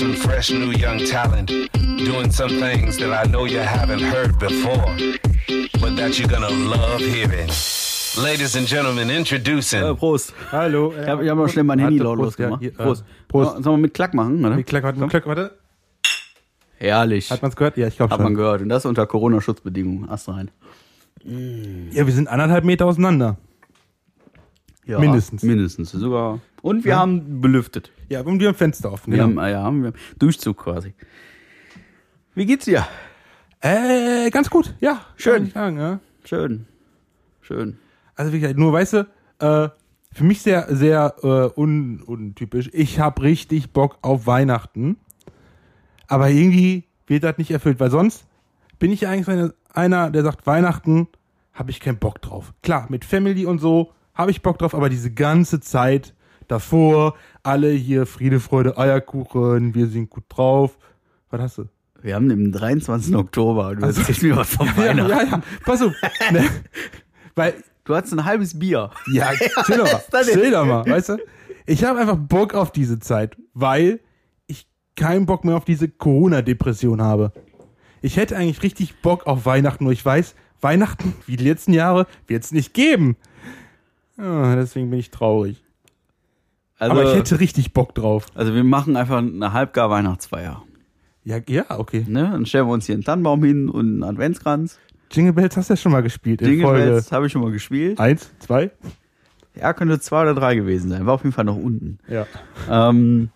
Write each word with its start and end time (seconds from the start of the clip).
some 0.00 0.16
fresh 0.16 0.50
new 0.50 0.70
young 0.70 0.98
talent 1.04 1.52
doing 1.98 2.30
some 2.32 2.48
things 2.58 2.96
that 2.96 3.12
I 3.12 3.28
know 3.30 3.44
you 3.44 3.58
haven't 3.58 4.00
heard 4.00 4.38
before, 4.38 4.96
but 5.78 5.94
that 5.96 6.18
you're 6.18 6.26
gonna 6.26 6.48
love 6.48 7.00
hearing. 7.00 7.50
Ladies 8.16 8.56
and 8.56 8.66
gentlemen, 8.66 9.10
introducing. 9.10 9.82
Äh, 9.82 9.94
Prost. 9.94 10.32
Hallo. 10.52 10.94
Ich 10.98 11.06
habe 11.06 11.28
hab 11.28 11.36
mal 11.36 11.50
schnell 11.50 11.64
mein 11.64 11.80
Handy 11.80 11.98
Warte, 11.98 12.04
lautlos 12.04 12.28
Prost, 12.28 12.38
ja, 12.38 12.46
gemacht. 12.46 12.62
hier, 12.62 12.70
äh, 12.70 12.82
Prost. 12.82 13.04
Prost. 13.28 13.62
Sollen 13.62 13.76
wir 13.76 13.82
mit 13.82 13.92
Klack 13.92 14.14
machen, 14.14 14.42
oder? 14.42 14.56
Wie 14.56 14.62
Klack, 14.62 14.84
warte, 14.84 15.06
Klack, 15.06 15.26
warte. 15.26 15.58
Herrlich. 16.78 17.30
Hat 17.30 17.42
man's 17.42 17.56
gehört? 17.56 17.76
Ja, 17.76 17.86
ich 17.86 17.96
glaube 17.98 18.10
Hat 18.10 18.20
schon. 18.20 18.24
man 18.24 18.34
gehört. 18.34 18.62
Und 18.62 18.70
das 18.70 18.86
unter 18.86 19.06
Corona-Schutzbedingungen. 19.06 20.08
Ast 20.08 20.30
rein. 20.30 20.50
Ja, 21.22 22.06
wir 22.06 22.14
sind 22.14 22.26
anderthalb 22.26 22.64
Meter 22.64 22.86
auseinander. 22.86 23.36
Ja, 24.86 24.98
Mindestens. 24.98 25.42
Mindestens. 25.42 25.90
Sogar. 25.90 26.40
Und 26.62 26.86
wir 26.86 26.96
haben 26.96 27.42
belüftet. 27.42 27.90
Ja, 28.10 28.22
und 28.22 28.40
wir 28.40 28.48
haben 28.48 28.56
Fenster 28.56 28.92
offen. 28.92 29.12
Wir 29.12 29.18
genau. 29.18 29.28
haben, 29.28 29.38
ah 29.38 29.48
ja, 29.48 29.62
haben 29.62 29.84
wir 29.84 29.92
Durchzug 30.18 30.58
quasi. 30.58 30.94
Wie 32.34 32.44
geht's 32.44 32.64
dir? 32.64 32.84
Äh, 33.60 34.30
ganz 34.30 34.50
gut, 34.50 34.74
ja. 34.80 35.06
Schön. 35.14 35.50
Sagen, 35.50 35.78
ja. 35.78 36.00
Schön. 36.24 36.66
Schön. 37.40 37.78
Also 38.16 38.32
wie 38.32 38.40
gesagt, 38.40 38.58
nur 38.58 38.72
weißt 38.72 38.94
du, 38.94 38.98
äh, 39.38 39.68
für 40.12 40.24
mich 40.24 40.42
sehr, 40.42 40.66
sehr 40.74 41.14
äh, 41.22 41.60
un 41.60 42.02
untypisch. 42.02 42.68
Ich 42.72 42.98
habe 42.98 43.22
richtig 43.22 43.72
Bock 43.72 43.98
auf 44.02 44.26
Weihnachten. 44.26 44.96
Aber 46.08 46.30
irgendwie 46.30 46.88
wird 47.06 47.22
das 47.22 47.38
nicht 47.38 47.52
erfüllt, 47.52 47.78
weil 47.78 47.92
sonst 47.92 48.26
bin 48.80 48.90
ich 48.90 49.02
ja 49.02 49.10
eigentlich 49.10 49.28
eine, 49.28 49.54
einer, 49.72 50.10
der 50.10 50.24
sagt, 50.24 50.48
Weihnachten 50.48 51.06
habe 51.52 51.70
ich 51.70 51.78
keinen 51.78 51.98
Bock 51.98 52.20
drauf. 52.20 52.54
Klar, 52.64 52.86
mit 52.88 53.04
Family 53.04 53.46
und 53.46 53.60
so 53.60 53.92
habe 54.14 54.32
ich 54.32 54.42
Bock 54.42 54.58
drauf, 54.58 54.74
aber 54.74 54.88
diese 54.88 55.12
ganze 55.12 55.60
Zeit 55.60 56.12
davor, 56.50 57.14
alle 57.42 57.70
hier 57.70 58.06
Friede, 58.06 58.40
Freude, 58.40 58.76
Eierkuchen, 58.78 59.74
wir 59.74 59.86
sind 59.86 60.10
gut 60.10 60.24
drauf. 60.28 60.78
Was 61.30 61.40
hast 61.40 61.58
du? 61.58 61.64
Wir 62.02 62.14
haben 62.14 62.28
den 62.28 62.50
23. 62.50 63.14
Oktober. 63.14 63.76
Du 63.76 63.84
erzählst 63.84 64.22
mir 64.22 64.36
was 64.36 64.54
von 64.54 64.66
Weihnachten. 64.76 65.10
Ja, 65.10 65.22
ja, 65.22 65.30
ja. 65.30 65.42
Pass 65.64 65.82
auf. 65.82 65.92
ne? 66.32 66.44
Weil 67.34 67.54
Du 67.90 67.96
hast 67.96 68.12
ein 68.12 68.24
halbes 68.24 68.56
Bier. 68.56 68.90
Ja, 69.12 69.32
chill 69.66 69.78
doch 69.78 69.92
mal. 70.12 70.22
Chill 70.24 70.50
doch 70.52 70.64
mal, 70.64 70.86
weißt 70.86 71.08
du? 71.08 71.16
Ich 71.66 71.82
habe 71.82 71.98
einfach 71.98 72.16
Bock 72.16 72.54
auf 72.54 72.70
diese 72.70 73.00
Zeit, 73.00 73.36
weil 73.52 73.98
ich 74.46 74.68
keinen 74.94 75.26
Bock 75.26 75.44
mehr 75.44 75.56
auf 75.56 75.64
diese 75.64 75.88
Corona-Depression 75.88 77.02
habe. 77.02 77.32
Ich 78.00 78.16
hätte 78.16 78.36
eigentlich 78.36 78.62
richtig 78.62 79.02
Bock 79.02 79.26
auf 79.26 79.44
Weihnachten, 79.44 79.82
nur 79.82 79.92
ich 79.92 80.04
weiß, 80.04 80.36
Weihnachten, 80.60 81.14
wie 81.26 81.36
die 81.36 81.44
letzten 81.44 81.72
Jahre, 81.72 82.06
wird 82.28 82.44
es 82.44 82.52
nicht 82.52 82.74
geben. 82.74 83.16
Ja, 84.16 84.54
deswegen 84.54 84.88
bin 84.90 85.00
ich 85.00 85.10
traurig. 85.10 85.64
Also, 86.80 86.92
Aber 86.92 87.04
ich 87.04 87.14
hätte 87.14 87.38
richtig 87.38 87.72
Bock 87.72 87.94
drauf. 87.94 88.26
also 88.34 88.54
wir 88.54 88.64
machen 88.64 88.96
einfach 88.96 89.18
eine 89.18 89.52
halbgar 89.52 89.90
Weihnachtsfeier. 89.90 90.62
Ja, 91.24 91.36
ja, 91.46 91.78
okay. 91.78 92.04
Ne? 92.08 92.30
Dann 92.32 92.46
stellen 92.46 92.66
wir 92.66 92.72
uns 92.72 92.86
hier 92.86 92.94
einen 92.94 93.04
Tannenbaum 93.04 93.44
hin 93.44 93.68
und 93.68 93.86
einen 93.86 94.02
Adventskranz. 94.02 94.78
Jingle 95.12 95.34
Bells 95.34 95.56
hast 95.56 95.68
du 95.68 95.74
ja 95.74 95.76
schon 95.76 95.92
mal 95.92 96.02
gespielt 96.02 96.40
in 96.40 96.48
Jingle 96.48 96.66
Folge 96.66 96.84
Bells 96.86 97.12
habe 97.12 97.26
ich 97.26 97.32
schon 97.32 97.42
mal 97.42 97.52
gespielt. 97.52 98.00
eins, 98.00 98.32
zwei. 98.38 98.70
Ja, 99.54 99.72
könnte 99.74 100.00
zwei 100.00 100.22
oder 100.22 100.34
drei 100.34 100.54
gewesen 100.54 100.88
sein. 100.90 101.04
War 101.04 101.14
auf 101.14 101.22
jeden 101.22 101.34
Fall 101.34 101.44
noch 101.44 101.56
unten. 101.56 101.98
Ja. 102.08 102.26
Ähm, 102.70 103.28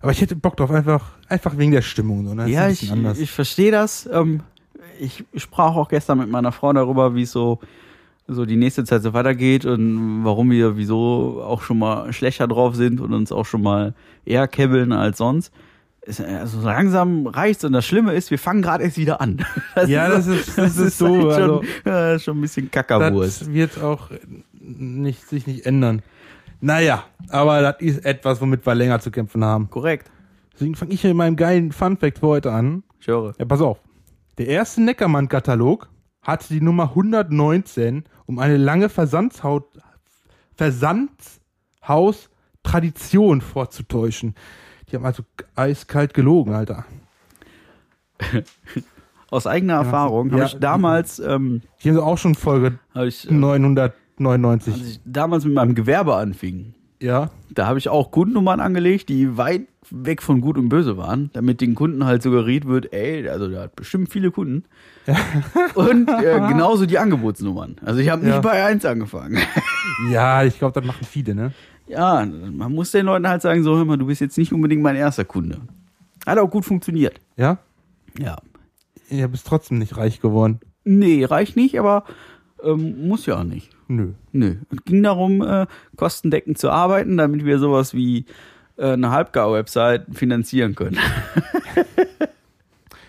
Aber 0.00 0.10
ich 0.10 0.20
hätte 0.20 0.34
Bock 0.34 0.56
drauf, 0.56 0.70
einfach, 0.70 1.12
einfach 1.28 1.56
wegen 1.58 1.70
der 1.70 1.82
Stimmung. 1.82 2.26
So, 2.26 2.34
ne? 2.34 2.48
Ja, 2.48 2.68
ich, 2.68 2.90
ich 3.20 3.30
verstehe 3.30 3.70
das. 3.70 4.08
Ähm, 4.12 4.40
ich 4.98 5.24
sprach 5.36 5.76
auch 5.76 5.88
gestern 5.88 6.18
mit 6.18 6.28
meiner 6.28 6.50
Frau 6.50 6.72
darüber, 6.72 7.14
wie 7.14 7.22
es 7.22 7.30
so, 7.32 7.60
so 8.28 8.46
die 8.46 8.56
nächste 8.56 8.84
Zeit 8.84 9.02
so 9.02 9.12
weitergeht 9.12 9.64
und 9.66 10.24
warum 10.24 10.50
wir 10.50 10.76
wieso 10.76 11.42
auch 11.44 11.62
schon 11.62 11.78
mal 11.78 12.12
schlechter 12.12 12.46
drauf 12.48 12.74
sind 12.76 13.00
und 13.00 13.12
uns 13.12 13.32
auch 13.32 13.44
schon 13.46 13.62
mal 13.62 13.94
eher 14.24 14.46
kebbeln 14.48 14.92
als 14.92 15.18
sonst. 15.18 15.52
Also 16.06 16.60
langsam 16.62 17.28
reicht's 17.28 17.62
und 17.64 17.72
das 17.72 17.84
Schlimme 17.86 18.12
ist, 18.14 18.30
wir 18.32 18.38
fangen 18.38 18.60
gerade 18.62 18.82
erst 18.84 18.96
wieder 18.98 19.20
an. 19.20 19.44
Das 19.74 19.88
Ja, 19.88 20.08
das 20.08 20.26
ist- 20.26 20.58
das 20.58 20.76
ist 20.76 20.98
so, 20.98 21.06
halt 21.06 21.20
schon, 21.20 21.30
also- 21.32 21.62
ja, 21.84 22.18
schon 22.18 22.38
ein 22.38 22.40
bisschen 22.40 22.70
Kackerwurst. 22.70 23.42
Das 23.42 23.52
wird 23.52 23.80
auch 23.80 24.10
nicht, 24.60 25.28
sich 25.28 25.46
nicht 25.46 25.64
ändern. 25.66 26.02
Naja, 26.60 27.04
aber 27.28 27.60
das 27.62 27.76
ist 27.80 28.04
etwas, 28.04 28.40
womit 28.40 28.64
wir 28.66 28.74
länger 28.74 29.00
zu 29.00 29.10
kämpfen 29.10 29.44
haben. 29.44 29.68
Korrekt. 29.70 30.10
Deswegen 30.54 30.74
fange 30.76 30.92
ich 30.92 31.00
hier 31.00 31.10
mit 31.10 31.16
meinem 31.18 31.36
geilen 31.36 31.72
Funfact 31.72 32.18
für 32.18 32.26
heute 32.28 32.52
an. 32.52 32.82
Ich 33.00 33.06
höre. 33.08 33.34
Ja, 33.38 33.44
pass 33.44 33.60
auf. 33.60 33.78
Der 34.38 34.46
erste 34.48 34.80
Neckermann-Katalog 34.82 35.88
hatte 36.22 36.48
die 36.54 36.60
Nummer 36.60 36.90
119, 36.90 38.04
um 38.26 38.38
eine 38.38 38.56
lange 38.56 38.88
Versandshaut, 38.88 39.64
Versandshaus-Tradition 40.54 43.40
vorzutäuschen. 43.40 44.34
Die 44.90 44.96
haben 44.96 45.04
also 45.06 45.22
eiskalt 45.56 46.14
gelogen, 46.14 46.54
Alter. 46.54 46.84
Aus 49.30 49.46
eigener 49.46 49.74
Erfahrung 49.74 50.30
habe 50.30 50.40
Ja. 50.40 50.46
ich 50.46 50.58
damals, 50.58 51.18
ähm, 51.18 51.62
Die 51.82 51.88
haben 51.88 51.96
sie 51.96 52.02
auch 52.02 52.18
schon 52.18 52.34
Folge 52.34 52.78
habe 52.94 53.08
ich, 53.08 53.28
äh, 53.28 53.32
999. 53.32 54.74
als 54.74 54.82
ich 54.82 55.00
damals 55.06 55.44
mit 55.44 55.54
meinem 55.54 55.74
Gewerbe 55.74 56.16
anfing, 56.16 56.74
ja. 57.00 57.30
Da 57.50 57.66
habe 57.66 57.78
ich 57.78 57.88
auch 57.88 58.10
Kundennummern 58.10 58.60
angelegt, 58.60 59.08
die 59.08 59.36
weit 59.36 59.62
weg 59.90 60.22
von 60.22 60.40
Gut 60.40 60.56
und 60.58 60.68
Böse 60.68 60.96
waren, 60.96 61.30
damit 61.32 61.60
den 61.60 61.74
Kunden 61.74 62.04
halt 62.04 62.22
suggeriert 62.22 62.66
wird, 62.66 62.92
ey, 62.92 63.28
also 63.28 63.48
der 63.48 63.62
hat 63.62 63.76
bestimmt 63.76 64.10
viele 64.10 64.30
Kunden. 64.30 64.64
und 65.74 66.08
äh, 66.08 66.40
genauso 66.48 66.86
die 66.86 66.98
Angebotsnummern. 66.98 67.76
Also 67.84 68.00
ich 68.00 68.08
habe 68.08 68.22
nicht 68.24 68.34
Ja. 68.34 68.40
bei 68.40 68.64
1 68.64 68.84
angefangen. 68.84 69.38
Ja, 70.10 70.42
ich 70.42 70.58
glaube, 70.58 70.80
das 70.80 70.86
machen 70.86 71.04
viele, 71.06 71.34
ne? 71.34 71.52
ja, 71.86 72.24
man 72.24 72.72
muss 72.72 72.90
den 72.92 73.06
Leuten 73.06 73.28
halt 73.28 73.42
sagen, 73.42 73.62
so 73.62 73.76
hör 73.76 73.84
mal, 73.84 73.98
du 73.98 74.06
bist 74.06 74.20
jetzt 74.20 74.38
nicht 74.38 74.52
unbedingt 74.52 74.82
mein 74.82 74.96
erster 74.96 75.24
Kunde. 75.24 75.58
Hat 76.26 76.38
auch 76.38 76.48
gut 76.50 76.64
funktioniert. 76.64 77.20
Ja? 77.36 77.58
Ja. 78.18 78.38
Ja, 79.10 79.26
bist 79.26 79.46
trotzdem 79.46 79.78
nicht 79.78 79.96
reich 79.96 80.20
geworden. 80.20 80.60
Nee, 80.84 81.24
reicht 81.24 81.56
nicht, 81.56 81.78
aber 81.78 82.04
ähm, 82.64 83.06
muss 83.06 83.26
ja 83.26 83.38
auch 83.40 83.44
nicht. 83.44 83.70
Nö. 83.88 84.12
Nö. 84.32 84.56
Es 84.70 84.84
ging 84.84 85.02
darum, 85.02 85.42
äh, 85.42 85.66
kostendeckend 85.96 86.56
zu 86.58 86.70
arbeiten, 86.70 87.18
damit 87.18 87.44
wir 87.44 87.58
sowas 87.58 87.92
wie 87.92 88.24
eine 88.76 89.10
Halbgar-Website 89.10 90.06
finanzieren 90.12 90.74
können. 90.74 90.98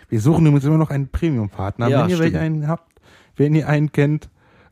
Wir 0.09 0.19
suchen 0.22 0.46
übrigens 0.46 0.66
immer 0.66 0.78
noch 0.78 0.90
einen 0.91 1.07
Premium-Partner. 1.09 1.88
Ja, 1.88 2.03
wenn 2.03 2.09
ihr 2.09 2.18
stimmt. 2.18 2.35
einen 2.35 2.68
habt, 2.68 2.91
wenn 3.35 3.56
ihr 3.56 3.68
einen 3.68 3.91
kennt, 3.91 4.29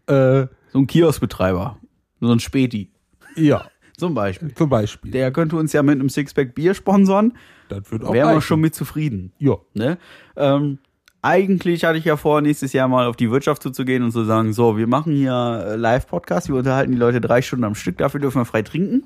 äh, 0.07 0.45
So 0.71 0.79
ein 0.79 0.87
Kioskbetreiber. 0.87 1.77
So 2.19 2.31
ein 2.31 2.39
Späti. 2.39 2.91
ja, 3.35 3.65
Zum 3.97 4.15
Beispiel. 4.15 4.51
zum 4.55 4.69
Beispiel. 4.69 5.11
Der 5.11 5.31
könnte 5.31 5.55
uns 5.57 5.73
ja 5.73 5.83
mit 5.83 5.99
einem 5.99 6.09
Sixpack 6.09 6.55
Bier 6.55 6.73
sponsern. 6.73 7.33
das 7.69 7.91
wird 7.91 8.03
auch 8.03 8.13
Wären 8.13 8.33
wir 8.35 8.41
schon 8.41 8.59
mit 8.59 8.73
zufrieden. 8.73 9.31
Ja. 9.37 9.57
Ne? 9.75 9.99
Ähm, 10.35 10.79
eigentlich 11.21 11.83
hatte 11.83 11.99
ich 11.99 12.05
ja 12.05 12.17
vor, 12.17 12.41
nächstes 12.41 12.73
Jahr 12.73 12.87
mal 12.87 13.05
auf 13.05 13.15
die 13.15 13.29
Wirtschaft 13.29 13.61
zuzugehen 13.61 14.01
und 14.01 14.11
zu 14.11 14.23
sagen, 14.23 14.53
so, 14.53 14.75
wir 14.75 14.87
machen 14.87 15.13
hier 15.13 15.65
äh, 15.67 15.75
Live-Podcast, 15.75 16.47
wir 16.49 16.55
unterhalten 16.55 16.91
die 16.91 16.97
Leute 16.97 17.21
drei 17.21 17.43
Stunden 17.43 17.63
am 17.65 17.75
Stück, 17.75 17.97
dafür 17.99 18.19
dürfen 18.19 18.39
wir 18.41 18.45
frei 18.45 18.63
trinken. 18.63 19.03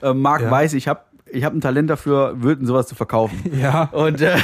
Ähm, 0.00 0.20
Marc 0.20 0.42
Ja. 0.42 0.50
weiß, 0.50 0.74
ich 0.74 0.86
habe 0.86 1.00
ich 1.32 1.44
hab 1.44 1.54
ein 1.54 1.60
Talent 1.60 1.90
dafür, 1.90 2.42
Würden 2.42 2.66
sowas 2.66 2.86
zu 2.86 2.94
verkaufen. 2.94 3.38
Ja. 3.60 3.84
Und 3.92 4.20
äh, 4.20 4.36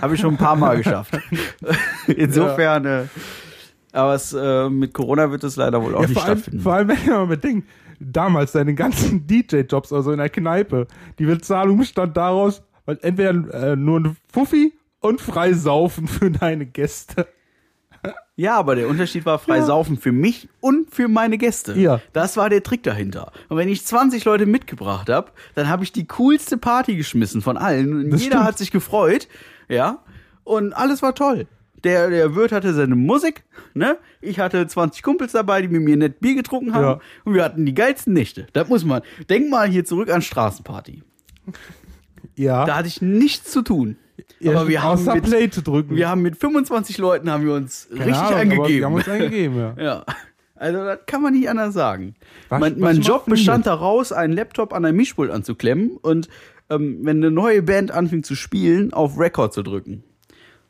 habe 0.00 0.14
ich 0.14 0.20
schon 0.20 0.34
ein 0.34 0.38
paar 0.38 0.56
Mal 0.56 0.78
geschafft. 0.78 1.18
Insofern, 2.06 2.86
äh, 2.86 3.04
aber 3.92 4.14
es, 4.14 4.32
äh, 4.32 4.70
mit 4.70 4.94
Corona 4.94 5.30
wird 5.30 5.44
es 5.44 5.56
leider 5.56 5.82
wohl 5.82 5.94
auch 5.94 6.02
ja 6.02 6.08
nicht 6.08 6.18
vor, 6.18 6.28
allem, 6.28 6.38
stattfinden. 6.38 6.62
vor 6.62 6.74
allem, 6.74 6.88
wenn 6.88 7.06
mal 7.06 7.26
bedenkt, 7.26 7.68
damals 8.00 8.52
deine 8.52 8.74
ganzen 8.74 9.26
DJ-Jobs, 9.26 9.92
also 9.92 10.12
in 10.12 10.18
der 10.18 10.30
Kneipe, 10.30 10.86
die 11.18 11.26
Bezahlung 11.26 11.78
bestand 11.78 12.16
daraus, 12.16 12.62
weil 12.86 12.98
entweder 13.02 13.72
äh, 13.72 13.76
nur 13.76 14.00
ein 14.00 14.16
Fuffi 14.32 14.72
und 15.00 15.20
frei 15.20 15.52
saufen 15.52 16.08
für 16.08 16.30
deine 16.30 16.66
Gäste. 16.66 17.26
Ja, 18.36 18.56
aber 18.56 18.74
der 18.74 18.88
Unterschied 18.88 19.24
war 19.26 19.38
frei 19.38 19.58
Ja. 19.58 19.64
saufen 19.66 19.96
für 19.96 20.10
mich 20.10 20.48
und 20.60 20.92
für 20.92 21.06
meine 21.08 21.38
Gäste. 21.38 21.74
Ja. 21.78 22.00
Das 22.12 22.36
war 22.36 22.50
der 22.50 22.62
Trick 22.64 22.82
dahinter. 22.82 23.30
Und 23.48 23.56
wenn 23.56 23.68
ich 23.68 23.84
20 23.86 24.24
Leute 24.24 24.44
mitgebracht 24.46 25.08
habe, 25.08 25.30
dann 25.54 25.68
habe 25.68 25.84
ich 25.84 25.92
die 25.92 26.06
coolste 26.08 26.56
Party 26.58 26.96
geschmissen 26.96 27.42
von 27.42 27.56
allen. 27.56 27.92
Und 28.04 28.10
Das 28.10 28.22
jeder 28.22 28.36
stimmt. 28.38 28.46
hat 28.48 28.58
sich 28.58 28.70
gefreut. 28.72 29.28
Ja. 29.68 29.98
Und 30.42 30.72
alles 30.72 31.00
war 31.00 31.14
toll. 31.14 31.46
Der, 31.84 32.08
der 32.10 32.34
Wirt 32.34 32.50
hatte 32.50 32.72
seine 32.74 32.96
Musik, 32.96 33.44
ne? 33.74 33.98
Ich 34.22 34.40
hatte 34.40 34.66
20 34.66 35.02
Kumpels 35.02 35.32
dabei, 35.32 35.60
die 35.62 35.68
mit 35.68 35.82
mir 35.82 35.96
nett 35.96 36.18
Bier 36.20 36.34
getrunken 36.34 36.72
haben. 36.74 36.82
Ja. 36.84 37.00
Und 37.24 37.34
wir 37.34 37.44
hatten 37.44 37.64
die 37.66 37.74
geilsten 37.74 38.14
Nächte. 38.14 38.46
Das 38.54 38.68
muss 38.68 38.84
man. 38.84 39.02
Denk 39.28 39.50
mal 39.50 39.68
hier 39.68 39.84
zurück 39.84 40.10
an 40.10 40.22
Straßenparty. 40.22 41.02
Ja. 42.36 42.64
Da 42.64 42.76
hatte 42.76 42.88
ich 42.88 43.02
nichts 43.02 43.50
zu 43.50 43.62
tun. 43.62 43.96
Aber 44.44 44.68
wir 44.68 44.82
haben 44.82 45.04
mit- 45.04 45.24
Play 45.24 45.50
zu 45.50 45.62
drücken. 45.62 45.96
Wir 45.96 46.08
haben 46.08 46.22
mit 46.22 46.36
25 46.36 46.98
Leuten 46.98 47.30
haben 47.30 47.44
wir 47.44 47.54
uns 47.54 47.88
Keine 47.90 48.06
richtig 48.06 48.22
Ahnung, 48.22 48.38
eingegeben. 48.38 48.68
Wir 48.78 48.84
haben 48.86 48.94
uns 48.94 49.08
eingegeben, 49.08 49.56
ja. 49.58 49.74
Ja, 49.82 50.04
also 50.56 50.78
das 50.84 50.98
kann 51.06 51.20
man 51.22 51.32
nicht 51.34 51.48
anders 51.48 51.74
sagen. 51.74 52.14
Was- 52.48 52.60
mein 52.60 52.74
was 52.74 52.80
mein 52.80 53.00
Job 53.00 53.26
bestand 53.26 53.66
daraus, 53.66 54.12
einen 54.12 54.32
Laptop 54.32 54.72
an 54.72 54.84
ein 54.84 54.94
Mischpult 54.96 55.30
anzuklemmen 55.30 55.96
und 56.00 56.28
ähm, 56.70 57.00
wenn 57.02 57.18
eine 57.18 57.30
neue 57.30 57.62
Band 57.62 57.90
anfing 57.90 58.22
zu 58.22 58.34
spielen, 58.34 58.92
auf 58.92 59.18
Record 59.18 59.52
zu 59.52 59.62
drücken. 59.62 60.02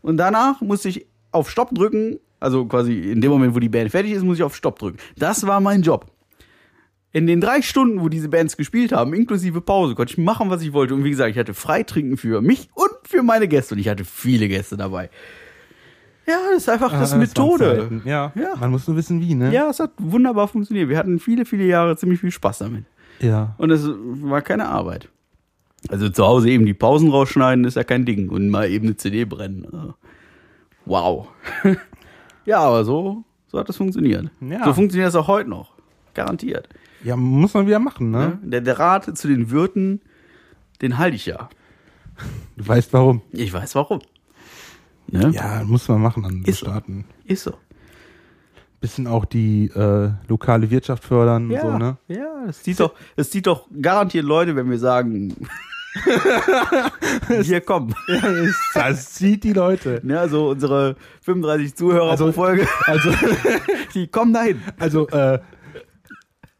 Und 0.02 0.17
danach 0.17 0.61
musste 0.61 0.88
ich 0.88 1.06
auf 1.31 1.49
Stopp 1.50 1.75
drücken, 1.75 2.19
also 2.41 2.64
quasi 2.67 2.99
in 2.99 3.20
dem 3.20 3.31
Moment, 3.31 3.55
wo 3.55 3.58
die 3.61 3.69
Band 3.69 3.91
fertig 3.91 4.12
ist, 4.12 4.23
muss 4.25 4.38
ich 4.38 4.43
auf 4.43 4.56
Stopp 4.56 4.79
drücken. 4.79 4.99
Das 5.17 5.46
war 5.46 5.61
mein 5.61 5.82
Job. 5.82 6.06
in 7.12 7.29
den 7.29 7.41
drei 7.41 7.62
Stunden, 7.62 8.00
wo 8.00 8.08
diese 8.08 8.29
Bands 8.29 8.56
gespielt 8.56 8.91
haben, 8.91 9.14
inklusive 9.14 9.61
Pause, 9.61 9.94
konnte 9.94 10.12
ich 10.12 10.19
machen, 10.19 10.50
was 10.50 10.62
ich 10.62 10.73
wollte. 10.73 10.94
Und 10.94 11.05
wie 11.05 11.11
gesagt, 11.11 11.31
ich 11.31 11.38
hatte 11.38 11.55
Freitrinken 11.55 12.17
für 12.17 12.41
mich 12.43 12.69
und 12.75 12.83
für 13.14 13.22
meine 13.22 13.49
Gäste. 13.49 13.75
Und 13.75 13.81
ich 13.81 13.88
hatte 13.88 14.05
viele 14.05 14.49
Gäste 14.49 14.76
dabei. 14.76 15.11
Ja, 16.26 16.38
das 16.52 16.62
ist 16.62 16.69
einfach 16.69 16.90
das 16.90 17.11
Ah, 17.11 17.12
waren 17.12 17.20
Methode. 17.20 17.78
Zeiten. 17.81 18.02
Ja. 18.06 18.32
Ja. 18.34 18.56
Man 18.58 18.70
muss 18.70 18.87
nur 18.88 18.96
wissen, 18.96 19.20
wie, 19.20 19.34
ne? 19.34 19.52
Ja, 19.52 19.69
es 19.69 19.78
hat 19.81 19.90
wunderbar 19.99 20.49
funktioniert. 20.49 20.88
Wir 20.88 20.96
hatten 20.96 21.19
viele, 21.19 21.44
viele 21.44 21.64
Jahre 21.64 21.96
ziemlich 21.96 22.20
viel 22.20 22.31
Spaß 22.31 22.58
damit. 22.58 22.84
Ja. 23.20 23.55
Und 23.58 23.70
es 23.70 23.87
war 23.87 24.40
keine 24.43 24.66
Arbeit. 24.69 25.08
Also 25.88 26.08
zu 26.08 26.25
Hause 26.26 26.49
eben 26.49 26.64
die 26.64 26.72
Pausen 26.75 27.11
rausschneiden 27.11 27.64
ist 27.66 27.76
ja 27.76 27.84
kein 27.84 28.06
Ding. 28.06 28.31
Und 28.31 28.49
mal 28.49 28.70
eben 28.70 28.87
eine 28.87 28.96
CD 28.96 29.25
brennen. 29.25 29.67
Also, 29.70 29.94
Wow. 30.87 31.28
ja, 32.44 32.58
aber 32.58 32.84
so, 32.84 33.25
so 33.46 33.58
hat 33.58 33.69
das 33.69 33.76
funktioniert. 33.76 34.31
Ja. 34.40 34.64
So 34.64 34.75
funktioniert 34.75 35.08
das 35.08 35.14
auch 35.14 35.28
heute 35.28 35.49
noch. 35.49 35.72
Garantiert. 36.14 36.69
Ja, 37.02 37.17
muss 37.17 37.52
man 37.55 37.67
wieder 37.67 37.78
machen, 37.78 38.10
ne? 38.10 38.19
Ja? 38.19 38.38
Der, 38.43 38.60
der 38.62 38.78
Rat 38.78 39.17
zu 39.17 39.28
den 39.28 39.50
Wirten, 39.50 40.00
den 40.81 40.96
halte 40.99 41.17
ich 41.17 41.26
ja. 41.26 41.49
Du 42.56 42.66
weißt 42.69 42.93
warum. 42.93 43.22
Ich 43.32 43.52
weiß 43.52 43.75
warum. 43.75 44.00
Ne? 45.08 45.31
Ja, 45.34 45.62
muss 45.64 45.88
man 45.88 46.00
machen 46.00 46.25
an 46.25 46.43
Ist 46.44 46.61
so. 46.61 46.66
Staaten. 46.66 47.05
Ist 47.25 47.44
so. 47.44 47.55
Bisschen 48.81 49.06
auch 49.06 49.25
die 49.25 49.66
äh, 49.75 50.11
lokale 50.28 50.70
Wirtschaft 50.70 51.05
fördern 51.05 51.50
Ja, 51.50 51.62
und 51.62 51.72
so, 51.72 51.78
ne? 51.78 51.96
ja 52.08 52.44
das, 52.46 52.62
sieht 52.62 52.78
doch, 52.81 52.94
das 53.16 53.31
sieht 53.31 53.46
doch 53.46 53.66
garantiert 53.81 54.25
Leute, 54.26 54.55
wenn 54.56 54.69
wir 54.70 54.78
sagen, 54.78 55.34
hier 57.43 57.61
kommen. 57.62 57.94
Das 58.75 59.12
zieht 59.14 59.44
die 59.44 59.52
Leute. 59.52 60.02
Ja, 60.05 60.28
so 60.28 60.50
unsere 60.50 60.96
35 61.22 61.75
Zuhörer 61.75 62.10
Also- 62.10 62.26
pro 62.26 62.32
Folge, 62.32 62.67
Also, 62.87 63.10
die 63.94 64.06
kommen 64.08 64.32
dahin. 64.34 64.60
also, 64.78 65.08
äh, 65.08 65.38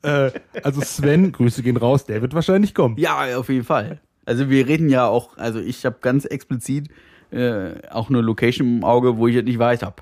äh, 0.02 0.30
also 0.62 0.80
Sven, 0.80 1.32
Grüße 1.32 1.62
gehen 1.62 1.76
raus, 1.76 2.06
der 2.06 2.22
wird 2.22 2.34
wahrscheinlich 2.34 2.74
kommen. 2.74 2.96
Ja, 2.98 3.36
auf 3.36 3.48
jeden 3.48 3.64
Fall. 3.64 4.00
Also 4.26 4.48
wir 4.50 4.66
reden 4.66 4.88
ja 4.88 5.06
auch, 5.06 5.36
also 5.36 5.60
ich 5.60 5.84
habe 5.84 5.96
ganz 6.00 6.24
explizit 6.24 6.88
äh, 7.30 7.72
auch 7.90 8.08
eine 8.08 8.20
Location 8.20 8.78
im 8.78 8.84
Auge, 8.84 9.16
wo 9.18 9.26
ich 9.28 9.36
es 9.36 9.44
nicht 9.44 9.58
weit 9.58 9.82
habe. 9.82 9.96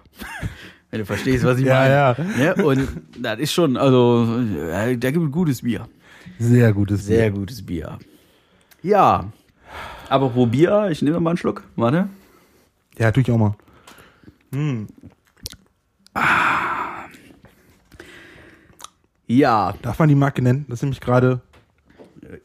Wenn 0.91 1.01
du 1.01 1.07
verstehst, 1.07 1.45
was 1.45 1.59
ich 1.59 1.65
Ja, 1.67 2.15
meine. 2.17 2.37
ja. 2.39 2.55
ja. 2.57 2.65
Und 2.65 2.87
das 3.19 3.39
ist 3.39 3.53
schon, 3.53 3.77
also 3.77 4.27
äh, 4.71 4.97
da 4.99 5.11
gibt 5.11 5.25
es 5.25 5.33
gutes 5.33 5.63
Bier. 5.63 5.89
Sehr 6.39 6.73
gutes 6.73 7.07
Sehr 7.07 7.31
Bier. 7.31 7.39
gutes 7.41 7.65
Bier. 7.65 7.99
Ja. 8.83 9.33
Aber 10.09 10.29
pro 10.29 10.45
Bier, 10.47 10.89
ich 10.91 11.01
nehme 11.01 11.19
mal 11.21 11.31
einen 11.31 11.37
Schluck. 11.39 11.65
Warte. 11.77 12.09
Ja, 12.99 13.11
tue 13.11 13.23
ich 13.23 13.31
auch 13.31 13.39
mal. 13.39 13.55
Ja, 19.27 19.75
Darf 19.83 19.99
man 19.99 20.09
die 20.09 20.15
Marke 20.15 20.43
nennen? 20.43 20.67
Das 20.69 20.79
ist 20.81 20.83
nämlich 20.83 21.01
gerade 21.01 21.41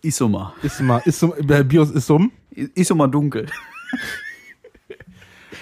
Isoma. 0.01 0.53
Isma, 0.63 1.01
Isum, 1.05 1.33
äh, 1.47 1.63
Bios 1.63 1.91
Isum. 1.91 2.31
Isoma 2.75 3.07
dunkel. 3.07 3.45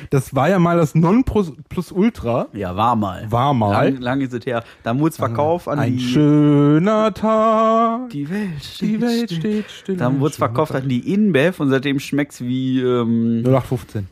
Das 0.10 0.36
war 0.36 0.50
ja 0.50 0.60
mal 0.60 0.78
das 0.78 0.94
Non 0.94 1.24
plus, 1.24 1.54
plus 1.70 1.92
Ultra. 1.92 2.48
Ja, 2.54 2.76
war 2.76 2.96
mal. 2.96 3.32
War 3.32 3.54
mal. 3.54 3.72
Lang, 3.94 4.02
lang 4.02 4.22
ist 4.22 4.34
es 4.34 4.46
her. 4.46 4.64
Da 4.84 4.98
wurde 4.98 5.12
es 5.12 5.18
verkauft 5.18 5.68
an 5.70 5.80
Ein 5.80 5.94
die, 5.98 6.00
schöner 6.04 7.14
Tag. 7.14 8.10
die 8.10 8.30
Welt. 8.30 8.62
Steht 8.64 8.90
Die 8.90 9.02
Welt 9.02 9.32
still. 9.32 9.40
steht 9.40 9.72
still. 9.72 9.98
Dann 9.98 10.20
wurde 10.20 10.32
es 10.32 10.38
verkauft 10.38 10.74
an 10.76 10.90
die 10.90 11.14
InBev 11.14 11.60
und 11.62 11.70
seitdem 11.70 12.00
schmeckt's 12.00 12.42
wie, 12.42 12.82
ähm, 12.82 13.42
0815. 13.46 14.08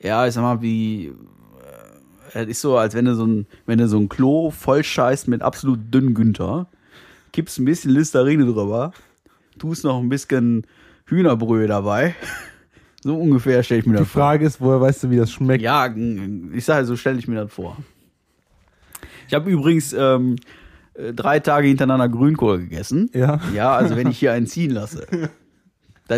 ja, 0.00 0.26
ich 0.26 0.34
sag 0.34 0.42
mal, 0.42 0.62
wie, 0.62 1.06
äh, 2.32 2.38
es 2.42 2.48
ist 2.48 2.60
so, 2.60 2.76
als 2.76 2.94
wenn 2.94 3.06
du 3.06 3.14
so 3.16 3.26
ein, 3.26 3.46
wenn 3.66 3.78
du 3.78 3.88
so 3.88 3.98
ein 3.98 4.08
Klo 4.08 4.50
voll 4.50 4.84
scheißt 4.84 5.26
mit 5.28 5.42
absolut 5.42 5.92
dünnen 5.92 6.14
Günther, 6.14 6.68
kippst 7.32 7.58
ein 7.58 7.64
bisschen 7.64 7.90
Listerine 7.92 8.44
drüber, 8.44 8.92
tust 9.58 9.84
noch 9.84 9.98
ein 10.00 10.08
bisschen 10.08 10.66
Hühnerbrühe 11.06 11.66
dabei. 11.66 12.14
So 13.04 13.16
ungefähr 13.18 13.64
stelle 13.64 13.80
ich 13.80 13.86
mir 13.86 13.94
Die 13.94 13.98
das 13.98 14.08
vor. 14.10 14.22
Frage 14.22 14.46
ist, 14.46 14.60
woher 14.60 14.80
weißt 14.80 15.02
du, 15.02 15.10
wie 15.10 15.16
das 15.16 15.32
schmeckt? 15.32 15.60
Ja, 15.60 15.92
ich 16.52 16.64
sage, 16.64 16.86
so 16.86 16.94
stelle 16.94 17.18
ich 17.18 17.26
mir 17.26 17.34
das 17.34 17.52
vor. 17.52 17.76
Ich 19.26 19.34
habe 19.34 19.50
übrigens 19.50 19.92
ähm, 19.92 20.36
äh, 20.94 21.12
drei 21.12 21.40
Tage 21.40 21.66
hintereinander 21.66 22.08
Grünkohl 22.08 22.60
gegessen. 22.60 23.10
Ja. 23.12 23.40
Ja, 23.52 23.74
also 23.74 23.96
wenn 23.96 24.06
ich 24.08 24.20
hier 24.20 24.32
einen 24.32 24.46
ziehen 24.46 24.70
lasse. 24.70 25.08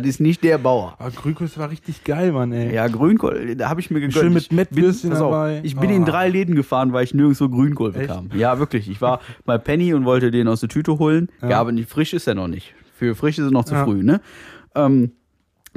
Das 0.01 0.09
ist 0.09 0.21
nicht 0.21 0.43
der 0.45 0.59
Bauer. 0.59 0.95
Aber 0.99 1.11
Grünkohl 1.11 1.49
war 1.57 1.71
richtig 1.71 2.05
geil, 2.05 2.33
Mann, 2.33 2.53
ey. 2.53 2.75
Ja, 2.75 2.87
Grünkohl, 2.89 3.57
da 3.57 3.69
habe 3.69 3.81
ich 3.81 3.91
mir 3.91 4.01
gegönnt. 4.01 4.15
Schön 4.15 4.33
mit 4.33 4.53
Mettwürstchen 4.53 5.11
dabei. 5.11 5.61
Ich 5.63 5.77
bin 5.77 5.91
in 5.91 6.03
Oh. 6.03 6.07
drei 6.07 6.29
Läden 6.29 6.55
gefahren, 6.55 6.93
weil 6.93 7.05
ich 7.05 7.15
nirgendwo 7.15 7.49
Grünkohl 7.49 7.93
bekam. 7.93 8.31
Ja, 8.35 8.59
wirklich. 8.59 8.89
Ich 8.91 9.01
war 9.01 9.21
bei 9.45 9.59
Penny 9.59 9.95
und 9.95 10.05
wollte 10.05 10.31
den 10.31 10.49
aus 10.49 10.61
der 10.61 10.69
Tüte 10.69 10.99
holen. 10.99 11.29
Ja, 11.43 11.61
aber 11.61 11.73
nicht 11.73 11.89
frisch 11.89 12.13
ist 12.15 12.27
er 12.27 12.35
noch 12.35 12.49
nicht. 12.49 12.75
Für 12.97 13.15
frisch 13.15 13.39
ist 13.39 13.47
es 13.47 13.51
noch 13.51 13.65
zu 13.65 13.75
Ja. 13.75 13.85
früh, 13.85 14.03
ne? 14.03 14.21
Ähm, 14.75 15.13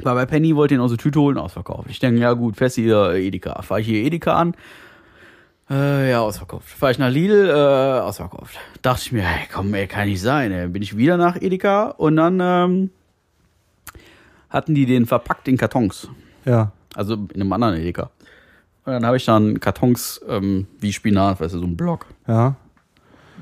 war 0.02 0.14
bei 0.14 0.26
Penny, 0.26 0.54
wollte 0.54 0.74
den 0.74 0.80
aus 0.80 0.90
der 0.90 0.98
Tüte 0.98 1.18
holen, 1.20 1.38
ausverkauft. 1.38 1.88
Ich 1.90 1.98
denke, 1.98 2.20
ja 2.20 2.32
gut, 2.34 2.56
fest 2.56 2.76
hier 2.76 3.12
Edeka. 3.14 3.60
Fahre 3.62 3.80
ich 3.80 3.86
hier 3.88 4.04
Edeka 4.04 4.34
an, 4.34 4.54
äh, 5.70 6.10
ja, 6.10 6.20
ausverkauft. 6.20 6.68
Fahre 6.68 6.92
ich 6.92 6.98
nach 6.98 7.10
Lidl, 7.10 7.48
äh, 7.48 8.00
ausverkauft. 8.00 8.56
Dachte 8.82 9.02
ich 9.04 9.12
mir, 9.12 9.22
hey, 9.22 9.46
komm, 9.52 9.74
ey, 9.74 9.86
kann 9.86 10.08
nicht 10.08 10.20
sein. 10.22 10.50
Ey. 10.52 10.68
Bin 10.68 10.82
ich 10.82 10.96
wieder 10.96 11.16
nach 11.16 11.36
Edeka 11.40 11.88
und 11.90 12.16
dann 12.16 12.38
ähm, 12.40 12.90
hatten 14.50 14.74
die 14.74 14.86
den 14.86 15.06
verpackt 15.06 15.48
in 15.48 15.56
Kartons. 15.56 16.08
Ja. 16.44 16.72
Also 16.94 17.14
in 17.14 17.40
einem 17.40 17.52
anderen 17.52 17.76
Edeka. 17.76 18.10
Und 18.84 18.92
dann 18.94 19.04
habe 19.06 19.16
ich 19.18 19.24
dann 19.26 19.60
Kartons 19.60 20.20
ähm, 20.28 20.66
wie 20.80 20.92
Spinat, 20.92 21.40
weißt 21.40 21.54
du, 21.54 21.58
so 21.58 21.66
ein 21.66 21.76
Block. 21.76 22.06
Ja. 22.26 22.56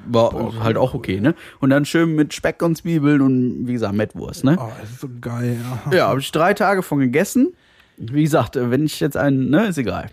War 0.09 0.63
halt 0.63 0.77
auch 0.77 0.95
okay, 0.95 1.21
ne? 1.21 1.35
Und 1.61 1.71
dann 1.71 1.85
schön 1.85 2.15
mit 2.15 2.33
Speck 2.35 2.63
und 2.63 2.77
Zwiebeln 2.77 3.21
und 3.21 3.67
wie 3.67 3.73
gesagt, 3.73 3.95
Mettwurst, 3.95 4.45
ne? 4.45 4.57
Oh, 4.61 4.69
das 4.81 4.91
ist 4.91 5.01
so 5.01 5.09
geil. 5.21 5.59
Ja, 5.91 5.97
Ja, 5.97 6.09
habe 6.09 6.21
ich 6.21 6.31
drei 6.31 6.55
Tage 6.55 6.83
von 6.83 6.99
gegessen. 7.01 7.55
Wie 7.97 8.23
gesagt, 8.23 8.57
äh, 8.57 8.71
wenn 8.71 8.85
ich 8.85 9.01
jetzt 9.01 9.17
einen, 9.17 9.51
ne, 9.51 9.67
ist 9.67 9.79
egal. 9.79 10.11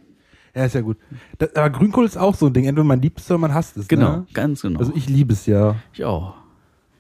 ja 0.55 0.65
ist 0.65 0.73
ja 0.75 0.81
gut. 0.81 0.97
Das, 1.37 1.55
aber 1.55 1.69
Grünkohl 1.69 2.05
ist 2.05 2.17
auch 2.17 2.33
so 2.33 2.47
ein 2.47 2.53
Ding. 2.53 2.65
Entweder 2.65 2.85
man 2.85 3.01
liebt 3.01 3.19
es 3.19 3.29
oder 3.29 3.37
man 3.39 3.53
hasst 3.53 3.77
es. 3.77 3.87
Genau, 3.87 4.17
Ne? 4.17 4.25
ganz 4.33 4.61
genau. 4.61 4.79
Also 4.79 4.93
ich 4.95 5.09
liebe 5.09 5.33
es 5.33 5.45
ja. 5.45 5.75
ich 5.93 6.03
auch. 6.05 6.35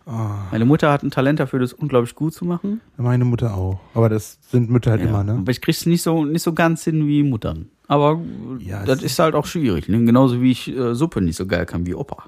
Meine 0.05 0.65
Mutter 0.65 0.91
hat 0.91 1.03
ein 1.03 1.11
Talent 1.11 1.39
dafür, 1.39 1.59
das 1.59 1.71
unglaublich 1.71 2.13
gut 2.15 2.33
zu 2.33 2.43
machen. 2.45 2.81
Meine 2.97 3.23
Mutter 3.25 3.55
auch. 3.55 3.79
Aber 3.93 4.09
das 4.09 4.37
sind 4.49 4.69
Mütter 4.69 4.91
halt 4.91 5.01
immer, 5.01 5.23
ne? 5.23 5.33
Aber 5.33 5.51
ich 5.51 5.61
krieg's 5.61 5.85
nicht 5.85 6.01
so, 6.01 6.25
nicht 6.25 6.41
so 6.41 6.53
ganz 6.53 6.83
hin 6.83 7.07
wie 7.07 7.23
Muttern. 7.23 7.69
Aber 7.87 8.19
Ja, 8.59 8.83
das 8.83 9.01
ist 9.01 9.17
halt 9.19 9.35
auch 9.35 9.45
schwierig. 9.45 9.87
Ne? 9.87 10.03
Genauso 10.03 10.41
wie 10.41 10.51
ich 10.51 10.67
äh, 10.75 10.93
Suppe 10.93 11.21
nicht 11.21 11.37
so 11.37 11.45
geil 11.45 11.65
kann 11.65 11.85
wie 11.85 11.95
Opa. 11.95 12.25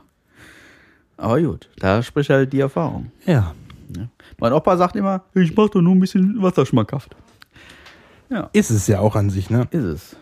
Aber 1.18 1.42
gut, 1.42 1.70
da 1.80 2.02
spricht 2.04 2.30
halt 2.30 2.52
die 2.54 2.60
Erfahrung. 2.60 3.12
Ja. 3.26 3.54
Mein 4.40 4.54
Opa 4.54 4.76
sagt 4.78 4.96
immer, 4.96 5.24
ich 5.34 5.56
mach 5.56 5.70
doch 5.70 5.82
nur 5.82 5.94
ein 5.96 6.00
bisschen 6.00 6.42
Wasser 6.42 6.66
schmackhaft. 6.66 7.16
Ist 8.54 8.70
es 8.72 8.88
ja 8.88 9.00
auch 9.00 9.16
an 9.16 9.30
sich, 9.30 9.50
ne? 9.50 9.68
Ist 9.72 9.84
es. 9.84 10.16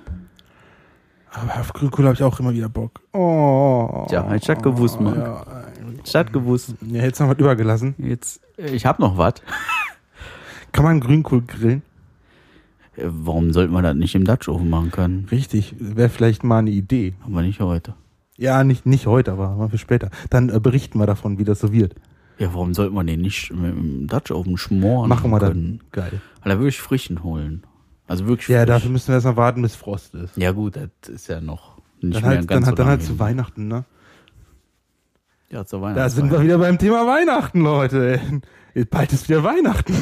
Aber 1.34 1.60
auf 1.60 1.74
Grünkohl 1.74 2.06
habe 2.06 2.16
ich 2.16 2.24
auch 2.24 2.40
immer 2.40 2.54
wieder 2.54 2.70
Bock. 2.70 3.02
Oh. 3.14 4.06
Tja, 4.08 4.34
ich 4.36 4.48
hab 4.50 4.62
gewusst, 4.62 5.00
Marc. 5.02 5.18
Ja, 5.18 5.46
Ich 6.04 6.16
hatte 6.16 6.32
gewusst. 6.32 6.76
ja 6.82 7.02
jetzt 7.04 7.20
noch 7.20 7.28
was 7.30 7.38
übergelassen. 7.40 7.96
Jetzt, 7.98 8.42
äh, 8.58 8.70
ich 8.72 8.86
hab 8.86 9.00
noch 9.00 9.18
was. 9.18 9.36
Kann 10.72 10.86
man 10.86 11.00
Grünkohl 11.00 11.42
grillen? 11.42 11.82
Äh, 12.96 13.06
Warum 13.08 13.52
sollte 13.52 13.72
man 13.74 13.84
das 13.84 13.96
nicht 13.96 14.14
im 14.16 14.26
Dutch 14.26 14.48
Oven 14.48 14.70
machen 14.70 14.92
können? 14.92 15.28
Richtig. 15.32 15.76
Wäre 15.80 16.10
vielleicht 16.10 16.44
mal 16.44 16.60
eine 16.60 16.70
Idee. 16.72 17.14
Aber 17.26 17.42
nicht 17.42 17.60
heute. 17.60 17.96
Ja, 18.38 18.64
nicht, 18.64 18.86
nicht 18.86 19.06
heute, 19.08 19.32
aber 19.32 19.56
mal 19.56 19.70
für 19.70 19.78
später. 19.78 20.10
Dann 20.30 20.50
äh, 20.50 20.60
berichten 20.60 21.00
wir 21.00 21.06
davon, 21.08 21.38
wie 21.40 21.44
das 21.44 21.60
so 21.60 21.72
wird. 21.72 21.96
Ja, 22.40 22.54
warum 22.54 22.74
sollte 22.74 22.94
man 22.94 23.06
den 23.08 23.22
nicht 23.22 23.52
im 23.52 24.08
Dutch 24.08 24.32
Oven 24.32 24.58
schmoren 24.58 25.08
Machen 25.10 25.30
wir 25.32 25.40
können? 25.40 25.80
dann. 25.80 25.88
Geil. 25.92 26.22
Weil 26.42 26.52
da 26.54 26.58
würde 26.60 26.70
ich 26.70 26.82
frischen 26.82 27.24
holen. 27.24 27.64
Also 28.08 28.28
wirklich 28.28 28.48
Ja, 28.50 28.60
frisch. 28.60 28.68
dafür 28.68 28.90
müssen 28.92 29.08
wir 29.10 29.16
erst 29.16 29.26
mal 29.26 29.38
warten, 29.38 29.62
bis 29.62 29.76
Frost 29.76 30.14
ist. 30.16 30.36
Ja 30.38 30.52
gut, 30.52 30.76
das 30.76 31.10
ist 31.10 31.28
ja 31.28 31.40
noch 31.42 31.78
nicht 32.02 32.16
Dann 32.16 32.22
mehr 32.24 32.38
halt, 32.40 32.48
ganz 32.48 32.66
dann, 32.66 32.66
halt, 32.66 32.78
so 32.78 32.84
dann 32.84 32.88
halt 32.88 33.02
hin. 33.02 33.08
zu 33.10 33.20
Weihnachten, 33.20 33.68
ne? 33.68 33.86
Ja, 35.50 35.66
zur 35.66 35.80
Da 35.80 35.86
Weihnachtszeit. 35.88 36.12
sind 36.12 36.32
wir 36.32 36.42
wieder 36.42 36.58
beim 36.58 36.78
Thema 36.78 37.06
Weihnachten, 37.08 37.62
Leute. 37.62 38.20
Bald 38.90 39.14
ist 39.14 39.30
wieder 39.30 39.44
Weihnachten. 39.44 39.96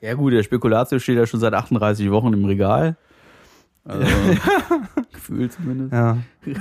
Ja 0.00 0.14
gut, 0.14 0.32
der 0.32 0.42
Spekulatio 0.44 0.98
steht 0.98 1.16
ja 1.18 1.26
schon 1.26 1.40
seit 1.40 1.52
38 1.52 2.10
Wochen 2.10 2.32
im 2.32 2.44
Regal. 2.44 2.96
Also, 3.84 4.06
gefühlt 5.12 5.52
zumindest. 5.52 5.92
Ja. 5.92 6.18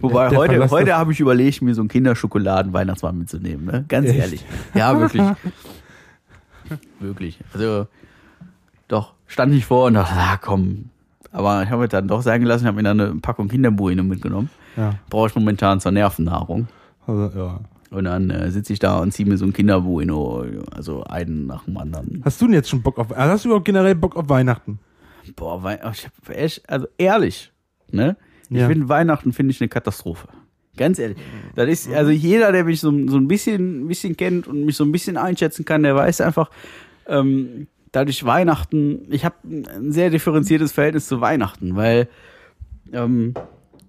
Wobei 0.00 0.28
der 0.28 0.38
heute, 0.38 0.70
heute 0.70 0.96
habe 0.96 1.12
ich 1.12 1.20
überlegt, 1.20 1.60
mir 1.62 1.74
so 1.74 1.82
einen 1.82 1.88
Kinderschokoladen-Weihnachtsmann 1.88 3.18
mitzunehmen. 3.18 3.64
Ne? 3.66 3.84
Ganz 3.88 4.08
Echt? 4.08 4.18
ehrlich. 4.18 4.44
Ja, 4.74 4.98
wirklich. 4.98 5.22
wirklich. 7.00 7.38
Also, 7.52 7.86
doch, 8.88 9.14
stand 9.28 9.54
ich 9.54 9.64
vor 9.66 9.86
und 9.86 9.94
dachte, 9.94 10.14
na 10.16 10.36
komm. 10.36 10.86
Aber 11.30 11.62
ich 11.62 11.70
habe 11.70 11.84
es 11.84 11.90
dann 11.90 12.08
doch 12.08 12.22
sein 12.22 12.40
gelassen, 12.40 12.66
habe 12.66 12.76
mir 12.78 12.82
dann 12.82 13.00
eine 13.00 13.14
Packung 13.20 13.48
Kinderbueno 13.48 14.02
mitgenommen. 14.02 14.50
Ja. 14.76 14.94
Brauche 15.10 15.28
ich 15.28 15.34
momentan 15.36 15.78
zur 15.80 15.92
Nervennahrung. 15.92 16.66
Also, 17.06 17.38
ja. 17.38 17.60
Und 17.90 18.04
dann 18.04 18.30
äh, 18.30 18.50
sitze 18.50 18.72
ich 18.72 18.78
da 18.80 18.98
und 18.98 19.12
ziehe 19.12 19.28
mir 19.28 19.38
so 19.38 19.44
ein 19.46 19.52
Kinderbueno, 19.52 20.44
also 20.74 21.04
einen 21.04 21.46
nach 21.46 21.64
dem 21.64 21.76
anderen. 21.78 22.22
Hast 22.24 22.40
du 22.40 22.46
denn 22.46 22.54
jetzt 22.54 22.68
schon 22.68 22.82
Bock 22.82 22.98
auf, 22.98 23.16
also 23.16 23.32
hast 23.32 23.44
du 23.44 23.48
überhaupt 23.48 23.64
generell 23.64 23.94
Bock 23.94 24.16
auf 24.16 24.28
Weihnachten? 24.28 24.78
Boah, 25.36 25.62
Wei 25.62 25.74
ich 25.92 26.06
hab 26.06 26.28
echt, 26.30 26.68
also 26.68 26.86
ehrlich, 26.98 27.52
ne? 27.90 28.16
Ich 28.50 28.56
Ja. 28.58 28.66
finde 28.68 28.88
Weihnachten 28.88 29.32
finde 29.32 29.52
ich 29.52 29.60
eine 29.60 29.68
Katastrophe. 29.68 30.28
Ganz 30.76 30.98
ehrlich. 30.98 31.18
Das 31.54 31.68
ist, 31.68 31.92
also 31.92 32.10
jeder, 32.10 32.52
der 32.52 32.64
mich 32.64 32.80
so, 32.80 32.90
so 33.08 33.16
ein 33.16 33.28
bisschen, 33.28 33.84
ein 33.84 33.88
bisschen 33.88 34.16
kennt 34.16 34.46
und 34.46 34.64
mich 34.64 34.76
so 34.76 34.84
ein 34.84 34.92
bisschen 34.92 35.16
einschätzen 35.16 35.64
kann, 35.64 35.82
der 35.82 35.94
weiß 35.96 36.20
einfach, 36.20 36.50
ähm, 37.06 37.66
dadurch 37.92 38.24
Weihnachten, 38.24 39.06
ich 39.10 39.24
habe 39.24 39.36
ein 39.44 39.92
sehr 39.92 40.10
differenziertes 40.10 40.72
Verhältnis 40.72 41.08
zu 41.08 41.20
Weihnachten, 41.20 41.76
weil 41.76 42.08
ähm, 42.92 43.34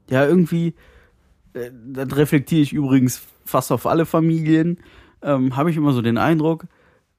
ja 0.09 0.25
irgendwie, 0.25 0.75
äh, 1.53 1.71
das 1.73 2.15
reflektiere 2.15 2.61
ich 2.61 2.73
übrigens 2.73 3.21
fast 3.45 3.71
auf 3.71 3.85
alle 3.85 4.05
Familien, 4.05 4.79
ähm, 5.21 5.55
habe 5.55 5.71
ich 5.71 5.77
immer 5.77 5.93
so 5.93 6.01
den 6.01 6.17
Eindruck, 6.17 6.65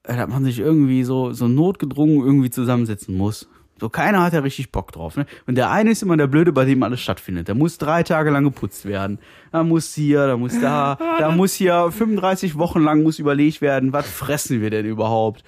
äh, 0.05 0.17
dass 0.17 0.29
man 0.29 0.45
sich 0.45 0.59
irgendwie 0.59 1.05
so, 1.05 1.33
so 1.33 1.49
notgedrungen 1.49 2.25
irgendwie 2.25 2.51
zusammensetzen 2.51 3.17
muss. 3.17 3.49
So, 3.81 3.89
keiner 3.89 4.23
hat 4.23 4.35
ja 4.35 4.41
richtig 4.41 4.73
Bock 4.73 4.93
drauf. 4.93 5.17
Ne? 5.17 5.25
Und 5.47 5.55
der 5.55 5.71
eine 5.71 5.91
ist 5.91 6.03
immer 6.03 6.17
der 6.19 6.27
Blöde, 6.27 6.53
bei 6.53 6.67
dem 6.67 6.83
alles 6.83 7.01
stattfindet. 7.01 7.49
Der 7.49 7.55
muss 7.55 7.79
drei 7.79 8.03
Tage 8.03 8.29
lang 8.31 8.45
geputzt 8.45 8.85
werden. 8.85 9.19
Da 9.53 9.65
muss 9.65 9.95
hier, 9.95 10.27
da 10.27 10.37
muss 10.37 10.61
da, 10.61 10.99
da 11.19 11.31
muss 11.31 11.55
hier 11.55 11.91
35 11.91 12.59
Wochen 12.59 12.81
lang 12.81 13.03
muss 13.03 13.19
überlegt 13.19 13.63
werden, 13.63 13.95
was 13.95 14.07
fressen 14.07 14.61
wir 14.61 14.69
denn 14.69 14.85
überhaupt? 14.85 15.45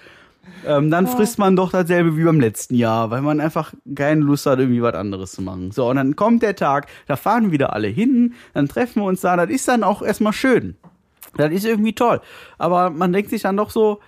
Ähm, 0.66 0.90
dann 0.90 1.06
frisst 1.06 1.38
man 1.38 1.56
doch 1.56 1.70
dasselbe 1.70 2.16
wie 2.16 2.24
beim 2.24 2.40
letzten 2.40 2.74
Jahr, 2.74 3.10
weil 3.10 3.22
man 3.22 3.40
einfach 3.40 3.72
keine 3.94 4.20
Lust 4.22 4.46
hat, 4.46 4.58
irgendwie 4.58 4.82
was 4.82 4.94
anderes 4.94 5.32
zu 5.32 5.42
machen. 5.42 5.70
So, 5.72 5.88
und 5.88 5.96
dann 5.96 6.16
kommt 6.16 6.42
der 6.42 6.56
Tag, 6.56 6.86
da 7.06 7.16
fahren 7.16 7.50
wieder 7.50 7.72
alle 7.72 7.88
hin, 7.88 8.34
dann 8.54 8.68
treffen 8.68 9.02
wir 9.02 9.06
uns 9.06 9.20
da, 9.20 9.36
das 9.36 9.50
ist 9.50 9.68
dann 9.68 9.82
auch 9.82 10.02
erstmal 10.02 10.32
schön. 10.32 10.76
Das 11.36 11.50
ist 11.52 11.64
irgendwie 11.64 11.94
toll. 11.94 12.20
Aber 12.58 12.90
man 12.90 13.12
denkt 13.12 13.30
sich 13.30 13.42
dann 13.42 13.56
doch 13.56 13.70
so, 13.70 14.00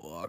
boah, 0.00 0.28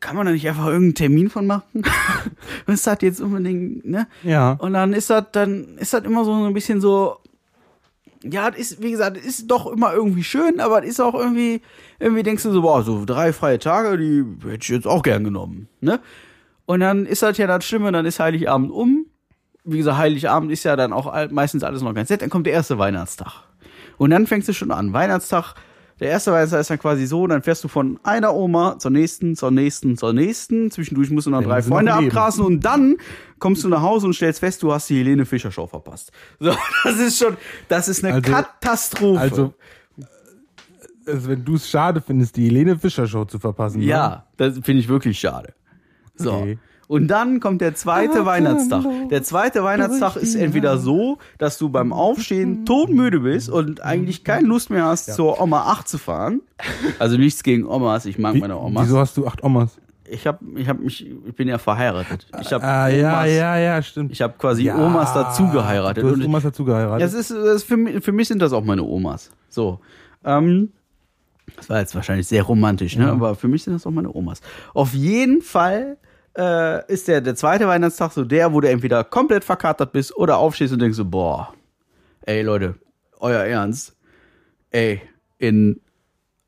kann 0.00 0.16
man 0.16 0.26
da 0.26 0.32
nicht 0.32 0.46
einfach 0.48 0.66
irgendeinen 0.66 0.94
Termin 0.94 1.30
von 1.30 1.46
machen? 1.46 1.82
Was 2.66 2.74
ist 2.74 2.86
das 2.86 2.98
jetzt 3.00 3.20
unbedingt, 3.20 3.84
ne? 3.84 4.06
Ja. 4.22 4.52
Und 4.52 4.74
dann 4.74 4.92
ist 4.92 5.10
das, 5.10 5.24
dann 5.32 5.78
ist 5.78 5.94
das 5.94 6.04
immer 6.04 6.24
so 6.24 6.32
ein 6.32 6.54
bisschen 6.54 6.80
so, 6.80 7.18
ja, 8.24 8.48
ist, 8.48 8.82
wie 8.82 8.90
gesagt, 8.90 9.16
ist 9.16 9.50
doch 9.50 9.66
immer 9.66 9.92
irgendwie 9.92 10.24
schön, 10.24 10.60
aber 10.60 10.82
ist 10.82 11.00
auch 11.00 11.14
irgendwie, 11.14 11.60
irgendwie 11.98 12.22
denkst 12.22 12.42
du 12.42 12.52
so, 12.52 12.62
boah, 12.62 12.82
so 12.82 13.04
drei 13.04 13.32
freie 13.32 13.58
Tage, 13.58 13.98
die 13.98 14.24
hätte 14.48 14.62
ich 14.62 14.68
jetzt 14.68 14.86
auch 14.86 15.02
gern 15.02 15.24
genommen, 15.24 15.68
ne? 15.80 16.00
Und 16.66 16.80
dann 16.80 17.04
ist 17.04 17.22
das 17.22 17.36
ja 17.36 17.46
das 17.46 17.64
Schlimme, 17.64 17.92
dann 17.92 18.06
ist 18.06 18.20
Heiligabend 18.20 18.70
um. 18.70 19.06
Wie 19.64 19.78
gesagt, 19.78 19.98
Heiligabend 19.98 20.50
ist 20.50 20.64
ja 20.64 20.76
dann 20.76 20.94
auch 20.94 21.12
meistens 21.30 21.62
alles 21.62 21.82
noch 21.82 21.94
ganz 21.94 22.08
nett. 22.08 22.22
Dann 22.22 22.30
kommt 22.30 22.46
der 22.46 22.54
erste 22.54 22.78
Weihnachtstag. 22.78 23.44
Und 23.98 24.10
dann 24.10 24.26
fängst 24.26 24.48
du 24.48 24.54
schon 24.54 24.70
an. 24.70 24.94
Weihnachtstag, 24.94 25.54
der 26.00 26.10
erste 26.10 26.32
Weihnachtstag 26.32 26.60
ist 26.60 26.70
dann 26.70 26.78
quasi 26.78 27.06
so, 27.06 27.26
dann 27.26 27.42
fährst 27.42 27.62
du 27.64 27.68
von 27.68 28.00
einer 28.02 28.34
Oma 28.34 28.78
zur 28.78 28.90
nächsten, 28.90 29.36
zur 29.36 29.50
nächsten, 29.50 29.96
zur 29.96 30.12
nächsten. 30.12 30.70
Zwischendurch 30.70 31.10
musst 31.10 31.26
du 31.26 31.30
noch 31.30 31.42
drei 31.42 31.60
noch 31.60 31.66
Freunde 31.66 31.92
Leben. 31.92 32.06
abgrasen 32.08 32.44
und 32.44 32.60
dann 32.64 32.96
kommst 33.38 33.62
du 33.64 33.68
nach 33.68 33.82
Hause 33.82 34.06
und 34.06 34.14
stellst 34.14 34.40
fest, 34.40 34.62
du 34.62 34.72
hast 34.72 34.90
die 34.90 34.98
Helene 34.98 35.24
Fischer 35.24 35.52
Show 35.52 35.66
verpasst. 35.66 36.10
So, 36.40 36.52
das 36.84 36.98
ist 36.98 37.18
schon, 37.18 37.36
das 37.68 37.88
ist 37.88 38.04
eine 38.04 38.14
Also- 38.14 38.30
Katastrophe. 38.32 39.20
Also, 39.20 39.54
also 41.06 41.28
wenn 41.28 41.44
du 41.44 41.54
es 41.56 41.68
schade 41.68 42.00
findest, 42.00 42.36
die 42.36 42.46
Helene 42.46 42.78
Fischer 42.78 43.06
Show 43.06 43.24
zu 43.24 43.38
verpassen. 43.38 43.78
Ne? 43.80 43.86
Ja, 43.86 44.26
das 44.36 44.54
finde 44.62 44.80
ich 44.80 44.88
wirklich 44.88 45.18
schade. 45.18 45.54
So. 46.16 46.32
Okay. 46.32 46.58
Und 46.88 47.08
dann 47.08 47.40
kommt 47.40 47.60
der 47.60 47.74
zweite 47.74 48.26
Weihnachtstag. 48.26 48.84
Der 49.10 49.22
zweite 49.22 49.64
Weihnachtstag 49.64 50.16
ist 50.16 50.34
entweder 50.34 50.78
so, 50.78 51.18
dass 51.38 51.58
du 51.58 51.68
beim 51.70 51.92
Aufstehen 51.92 52.64
todmüde 52.66 53.20
bist 53.20 53.48
und 53.48 53.80
eigentlich 53.82 54.24
keine 54.24 54.46
Lust 54.46 54.70
mehr 54.70 54.84
hast, 54.84 55.14
zur 55.14 55.40
Oma 55.40 55.62
8 55.70 55.88
zu 55.88 55.98
fahren. 55.98 56.40
Also 56.98 57.16
nichts 57.16 57.42
gegen 57.42 57.66
Omas, 57.66 58.06
ich 58.06 58.18
mag 58.18 58.34
Wie, 58.34 58.40
meine 58.40 58.58
Omas. 58.58 58.86
wieso 58.86 58.98
hast 58.98 59.16
du 59.16 59.26
acht 59.26 59.42
Omas? 59.42 59.78
Ich 60.06 60.26
habe 60.26 60.38
ich 60.56 60.68
hab 60.68 60.78
mich, 60.78 61.06
ich 61.26 61.34
bin 61.34 61.48
ja 61.48 61.56
verheiratet. 61.56 62.26
Ich 62.40 62.52
habe 62.52 62.62
Ah, 62.62 62.88
ja, 62.88 63.24
ja, 63.24 63.56
ja, 63.58 63.82
stimmt. 63.82 64.12
Ich 64.12 64.20
habe 64.20 64.34
quasi 64.38 64.64
ja, 64.64 64.76
Omas 64.76 65.14
dazu 65.14 65.48
geheiratet. 65.48 66.04
Du 66.04 66.10
hast 66.10 66.24
Omas 66.24 66.42
dazu 66.42 66.64
geheiratet. 66.64 67.00
ja, 67.00 67.06
es 67.06 67.14
ist, 67.14 67.30
das 67.30 67.56
ist 67.56 67.64
für, 67.64 67.78
mich, 67.78 68.04
für 68.04 68.12
mich 68.12 68.28
sind 68.28 68.40
das 68.42 68.52
auch 68.52 68.64
meine 68.64 68.82
Omas. 68.82 69.30
So. 69.48 69.80
Ähm, 70.24 70.72
das 71.56 71.70
war 71.70 71.80
jetzt 71.80 71.94
wahrscheinlich 71.94 72.26
sehr 72.26 72.42
romantisch, 72.42 72.96
ne? 72.96 73.10
Aber 73.10 73.34
für 73.34 73.48
mich 73.48 73.62
sind 73.64 73.72
das 73.74 73.86
auch 73.86 73.90
meine 73.90 74.14
Omas. 74.14 74.40
Auf 74.74 74.92
jeden 74.94 75.40
Fall 75.42 75.96
äh, 76.36 76.92
ist 76.92 77.08
der, 77.08 77.20
der 77.20 77.34
zweite 77.34 77.66
Weihnachtstag 77.66 78.12
so 78.12 78.24
der, 78.24 78.52
wo 78.52 78.60
du 78.60 78.68
entweder 78.68 79.04
komplett 79.04 79.44
verkatert 79.44 79.92
bist 79.92 80.16
oder 80.16 80.38
aufstehst 80.38 80.72
und 80.72 80.80
denkst 80.80 80.96
so, 80.96 81.04
boah, 81.04 81.54
ey 82.22 82.42
Leute, 82.42 82.74
euer 83.20 83.44
Ernst, 83.44 83.96
ey, 84.70 85.00
in 85.38 85.80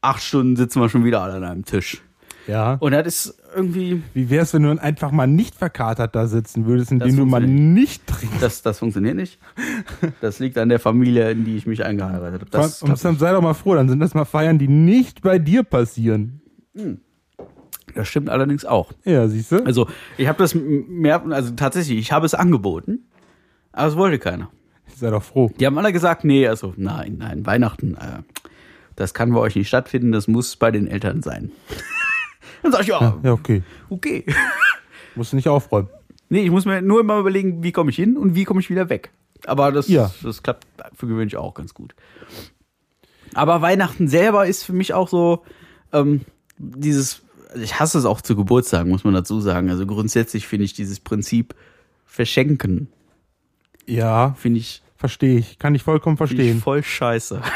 acht 0.00 0.22
Stunden 0.22 0.56
sitzen 0.56 0.80
wir 0.80 0.88
schon 0.88 1.04
wieder 1.04 1.22
alle 1.22 1.34
an 1.34 1.44
einem 1.44 1.64
Tisch. 1.64 2.02
ja. 2.46 2.74
Und 2.74 2.92
das 2.92 3.06
ist 3.06 3.42
irgendwie, 3.54 4.02
Wie 4.12 4.28
wär's, 4.28 4.52
wenn 4.54 4.62
du 4.62 4.70
einfach 4.80 5.10
mal 5.10 5.26
nicht 5.26 5.54
verkatert 5.54 6.14
da 6.14 6.26
sitzen 6.26 6.66
würdest, 6.66 6.92
indem 6.92 7.16
du 7.16 7.24
mal 7.24 7.40
nicht 7.40 8.06
trinkst? 8.06 8.42
das, 8.42 8.62
das 8.62 8.78
funktioniert 8.78 9.16
nicht. 9.16 9.38
Das 10.20 10.38
liegt 10.38 10.58
an 10.58 10.68
der 10.68 10.78
Familie, 10.78 11.30
in 11.30 11.44
die 11.44 11.56
ich 11.56 11.66
mich 11.66 11.84
eingeheiratet 11.84 12.54
habe. 12.54 12.72
Und 12.82 13.04
dann 13.04 13.18
sei 13.18 13.32
doch 13.32 13.40
mal 13.40 13.54
froh, 13.54 13.74
dann 13.74 13.88
sind 13.88 14.00
das 14.00 14.14
mal 14.14 14.24
Feiern, 14.24 14.58
die 14.58 14.68
nicht 14.68 15.22
bei 15.22 15.38
dir 15.38 15.62
passieren. 15.62 16.40
Das 17.96 18.06
stimmt 18.08 18.28
allerdings 18.30 18.64
auch. 18.64 18.92
Ja, 19.04 19.26
siehst 19.26 19.50
du? 19.52 19.64
Also, 19.64 19.88
ich 20.16 20.28
habe 20.28 20.38
das 20.38 20.54
mehr, 20.54 21.24
also 21.30 21.52
tatsächlich, 21.54 21.98
ich 21.98 22.12
habe 22.12 22.26
es 22.26 22.34
angeboten, 22.34 23.06
aber 23.72 23.88
es 23.88 23.96
wollte 23.96 24.18
keiner. 24.18 24.50
sei 24.94 25.10
doch 25.10 25.22
froh. 25.22 25.50
Die 25.58 25.66
haben 25.66 25.76
alle 25.78 25.92
gesagt, 25.92 26.24
nee, 26.24 26.46
also 26.46 26.72
nein, 26.76 27.16
nein, 27.18 27.44
Weihnachten, 27.46 27.94
äh, 27.96 28.22
das 28.94 29.12
kann 29.14 29.32
bei 29.32 29.40
euch 29.40 29.56
nicht 29.56 29.68
stattfinden, 29.68 30.12
das 30.12 30.28
muss 30.28 30.56
bei 30.56 30.70
den 30.70 30.86
Eltern 30.86 31.22
sein. 31.22 31.50
Dann 32.62 32.72
sag 32.72 32.82
ich, 32.82 32.88
ja, 32.88 33.18
Ja, 33.22 33.32
okay. 33.32 33.62
okay. 33.90 34.24
Musst 35.14 35.32
du 35.32 35.36
nicht 35.36 35.48
aufräumen. 35.48 35.88
Nee, 36.28 36.42
ich 36.42 36.50
muss 36.50 36.64
mir 36.64 36.82
nur 36.82 37.00
immer 37.00 37.18
überlegen, 37.18 37.62
wie 37.62 37.72
komme 37.72 37.90
ich 37.90 37.96
hin 37.96 38.16
und 38.16 38.34
wie 38.34 38.44
komme 38.44 38.60
ich 38.60 38.68
wieder 38.70 38.88
weg. 38.90 39.10
Aber 39.46 39.70
das, 39.72 39.88
Ja. 39.88 40.10
das 40.22 40.42
klappt 40.42 40.66
für 40.94 41.06
gewöhnlich 41.06 41.36
auch 41.36 41.54
ganz 41.54 41.72
gut. 41.74 41.94
Aber 43.34 43.60
Weihnachten 43.62 44.08
selber 44.08 44.46
ist 44.46 44.62
für 44.64 44.72
mich 44.72 44.94
auch 44.94 45.08
so 45.08 45.44
ähm, 45.92 46.22
dieses, 46.58 47.22
also 47.50 47.62
ich 47.62 47.78
hasse 47.78 47.98
es 47.98 48.04
auch 48.04 48.20
zu 48.20 48.36
Geburtstagen, 48.36 48.90
muss 48.90 49.04
man 49.04 49.14
dazu 49.14 49.40
sagen. 49.40 49.70
Also 49.70 49.86
grundsätzlich 49.86 50.46
finde 50.46 50.64
ich 50.64 50.72
dieses 50.74 51.00
Prinzip 51.00 51.54
Verschenken, 52.04 52.88
Ja, 53.86 54.34
finde 54.38 54.60
ich, 54.60 54.82
verstehe 54.96 55.38
ich. 55.38 55.58
Kann 55.58 55.74
ich 55.74 55.82
vollkommen 55.82 56.16
find 56.16 56.30
ich 56.32 56.36
verstehen. 56.36 56.60
voll 56.60 56.82
scheiße. 56.82 57.42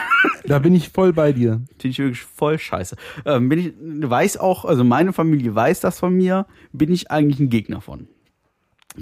Da 0.47 0.59
bin 0.59 0.75
ich 0.75 0.88
voll 0.88 1.12
bei 1.12 1.32
dir. 1.32 1.61
Finde 1.78 1.88
ich 1.88 1.99
wirklich 1.99 2.23
voll 2.23 2.59
scheiße. 2.59 2.97
Ähm, 3.26 3.50
bin 3.50 3.59
ich, 3.59 3.73
weiß 3.78 4.38
auch, 4.38 4.64
also 4.64 4.85
meine 4.85 5.12
Familie 5.12 5.54
weiß 5.54 5.80
das 5.80 5.99
von 5.99 6.14
mir, 6.14 6.47
bin 6.73 6.90
ich 6.92 7.11
eigentlich 7.11 7.40
ein 7.40 7.50
Gegner 7.50 7.82
von. 7.82 8.09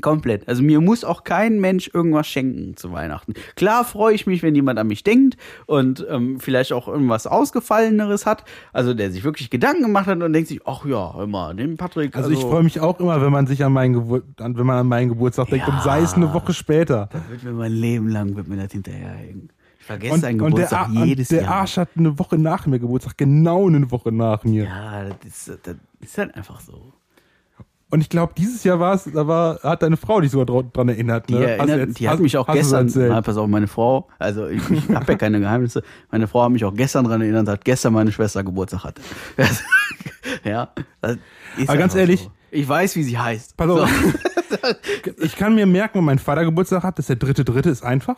Komplett. 0.00 0.46
Also 0.46 0.62
mir 0.62 0.80
muss 0.80 1.02
auch 1.02 1.24
kein 1.24 1.60
Mensch 1.60 1.90
irgendwas 1.92 2.26
schenken 2.26 2.76
zu 2.76 2.92
Weihnachten. 2.92 3.32
Klar 3.56 3.84
freue 3.84 4.14
ich 4.14 4.26
mich, 4.26 4.42
wenn 4.42 4.54
jemand 4.54 4.78
an 4.78 4.86
mich 4.86 5.02
denkt 5.02 5.36
und 5.66 6.06
ähm, 6.10 6.38
vielleicht 6.40 6.72
auch 6.72 6.88
irgendwas 6.88 7.26
Ausgefalleneres 7.26 8.26
hat. 8.26 8.44
Also 8.72 8.92
der 8.92 9.10
sich 9.10 9.24
wirklich 9.24 9.48
Gedanken 9.50 9.82
gemacht 9.82 10.06
hat 10.06 10.22
und 10.22 10.32
denkt 10.32 10.48
sich, 10.48 10.60
ach 10.66 10.84
ja, 10.84 11.26
mal, 11.26 11.54
den 11.54 11.76
Patrick. 11.76 12.14
Also, 12.16 12.30
ich 12.30 12.40
freue 12.40 12.62
mich 12.62 12.80
auch 12.80 13.00
immer, 13.00 13.20
wenn 13.22 13.32
man 13.32 13.46
sich 13.46 13.64
an 13.64 13.72
meinen, 13.72 13.94
Gebur 13.94 14.22
an, 14.38 14.58
wenn 14.58 14.66
man 14.66 14.76
an 14.76 14.86
meinen 14.86 15.08
Geburtstag 15.08 15.48
denkt 15.48 15.66
und 15.68 15.80
sei 15.82 16.00
es 16.00 16.14
eine 16.14 16.32
Woche 16.34 16.52
später. 16.52 17.08
Wird 17.30 17.42
mir 17.44 17.52
mein 17.52 17.72
Leben 17.72 18.08
lang, 18.08 18.36
wird 18.36 18.46
mir 18.46 18.56
das 18.56 18.72
hinterherhängen. 18.72 19.50
Ich 19.80 19.86
vergesse 19.86 20.14
Und, 20.14 20.20
seinen 20.20 20.40
und 20.40 20.58
der, 20.58 20.66
Geburtstag 20.66 21.06
jedes 21.06 21.30
und 21.30 21.36
der 21.36 21.44
Jahr. 21.44 21.54
Arsch 21.60 21.76
hat 21.78 21.88
eine 21.96 22.18
Woche 22.18 22.36
nach 22.36 22.66
mir 22.66 22.78
Geburtstag, 22.78 23.16
genau 23.16 23.66
eine 23.66 23.90
Woche 23.90 24.12
nach 24.12 24.44
mir. 24.44 24.64
Ja, 24.64 25.04
das 25.04 25.48
ist, 25.48 25.58
das 25.62 25.76
ist 26.00 26.18
halt 26.18 26.34
einfach 26.34 26.60
so. 26.60 26.92
Und 27.90 28.02
ich 28.02 28.10
glaube, 28.10 28.34
dieses 28.36 28.64
Jahr 28.64 28.78
war 28.80 28.94
es, 28.94 29.04
da 29.04 29.26
war, 29.26 29.60
hat 29.62 29.82
deine 29.82 29.96
Frau 29.96 30.20
dich 30.20 30.30
sogar 30.30 30.46
dra- 30.46 30.70
dran 30.72 30.90
erinnert. 30.90 31.28
Die, 31.30 31.34
Ne? 31.34 31.40
Du 31.40 31.46
erinnert, 31.46 31.78
jetzt- 31.78 31.98
die 32.00 32.06
hat 32.08 32.14
hast- 32.16 32.20
mich 32.22 32.36
auch 32.36 32.46
gestern, 32.46 32.90
na, 32.94 33.22
pass 33.22 33.36
auf, 33.38 33.48
meine 33.48 33.66
Frau, 33.66 34.08
also 34.18 34.46
ich, 34.46 34.60
ich 34.70 34.88
habe 34.90 35.12
ja 35.12 35.18
keine 35.18 35.40
Geheimnisse, 35.40 35.82
meine 36.10 36.26
Frau 36.28 36.42
hat 36.44 36.50
mich 36.52 36.64
auch 36.66 36.74
gestern 36.74 37.06
dran 37.06 37.22
erinnert, 37.22 37.48
dass 37.48 37.60
gestern 37.64 37.94
meine 37.94 38.12
Schwester 38.12 38.44
Geburtstag 38.44 38.84
hatte. 38.84 39.00
ja, 40.44 40.68
Aber 41.00 41.76
ganz 41.78 41.94
ehrlich- 41.94 42.24
so. 42.24 42.30
ich 42.50 42.68
weiß, 42.68 42.94
wie 42.96 43.02
sie 43.04 43.18
heißt. 43.18 43.56
Pass 43.56 43.70
auf. 43.70 43.90
ich 45.18 45.36
kann 45.36 45.54
mir 45.54 45.66
merken, 45.66 45.98
wenn 45.98 46.04
mein 46.04 46.18
Vater 46.18 46.44
Geburtstag 46.44 46.82
hat, 46.82 46.98
das 46.98 47.04
ist 47.04 47.08
der 47.08 47.16
dritte, 47.16 47.44
dritte, 47.44 47.70
ist 47.70 47.82
einfach. 47.84 48.16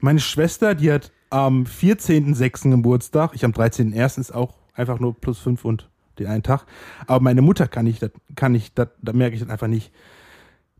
Meine 0.00 0.20
Schwester, 0.20 0.74
die 0.74 0.92
hat 0.92 1.10
am 1.30 1.64
14.06. 1.64 2.70
Geburtstag, 2.70 3.30
ich 3.34 3.44
am 3.44 3.52
13.01. 3.52 4.20
ist 4.20 4.34
auch 4.34 4.54
einfach 4.74 5.00
nur 5.00 5.14
plus 5.18 5.38
fünf 5.38 5.64
und 5.64 5.88
den 6.18 6.26
einen 6.28 6.42
Tag. 6.42 6.64
Aber 7.06 7.20
meine 7.22 7.42
Mutter 7.42 7.66
kann 7.68 7.86
ich, 7.86 7.98
das 7.98 8.10
kann 8.34 8.54
ich, 8.54 8.72
das, 8.74 8.88
da 9.02 9.12
merke 9.12 9.34
ich 9.34 9.40
das 9.42 9.50
einfach 9.50 9.66
nicht. 9.68 9.92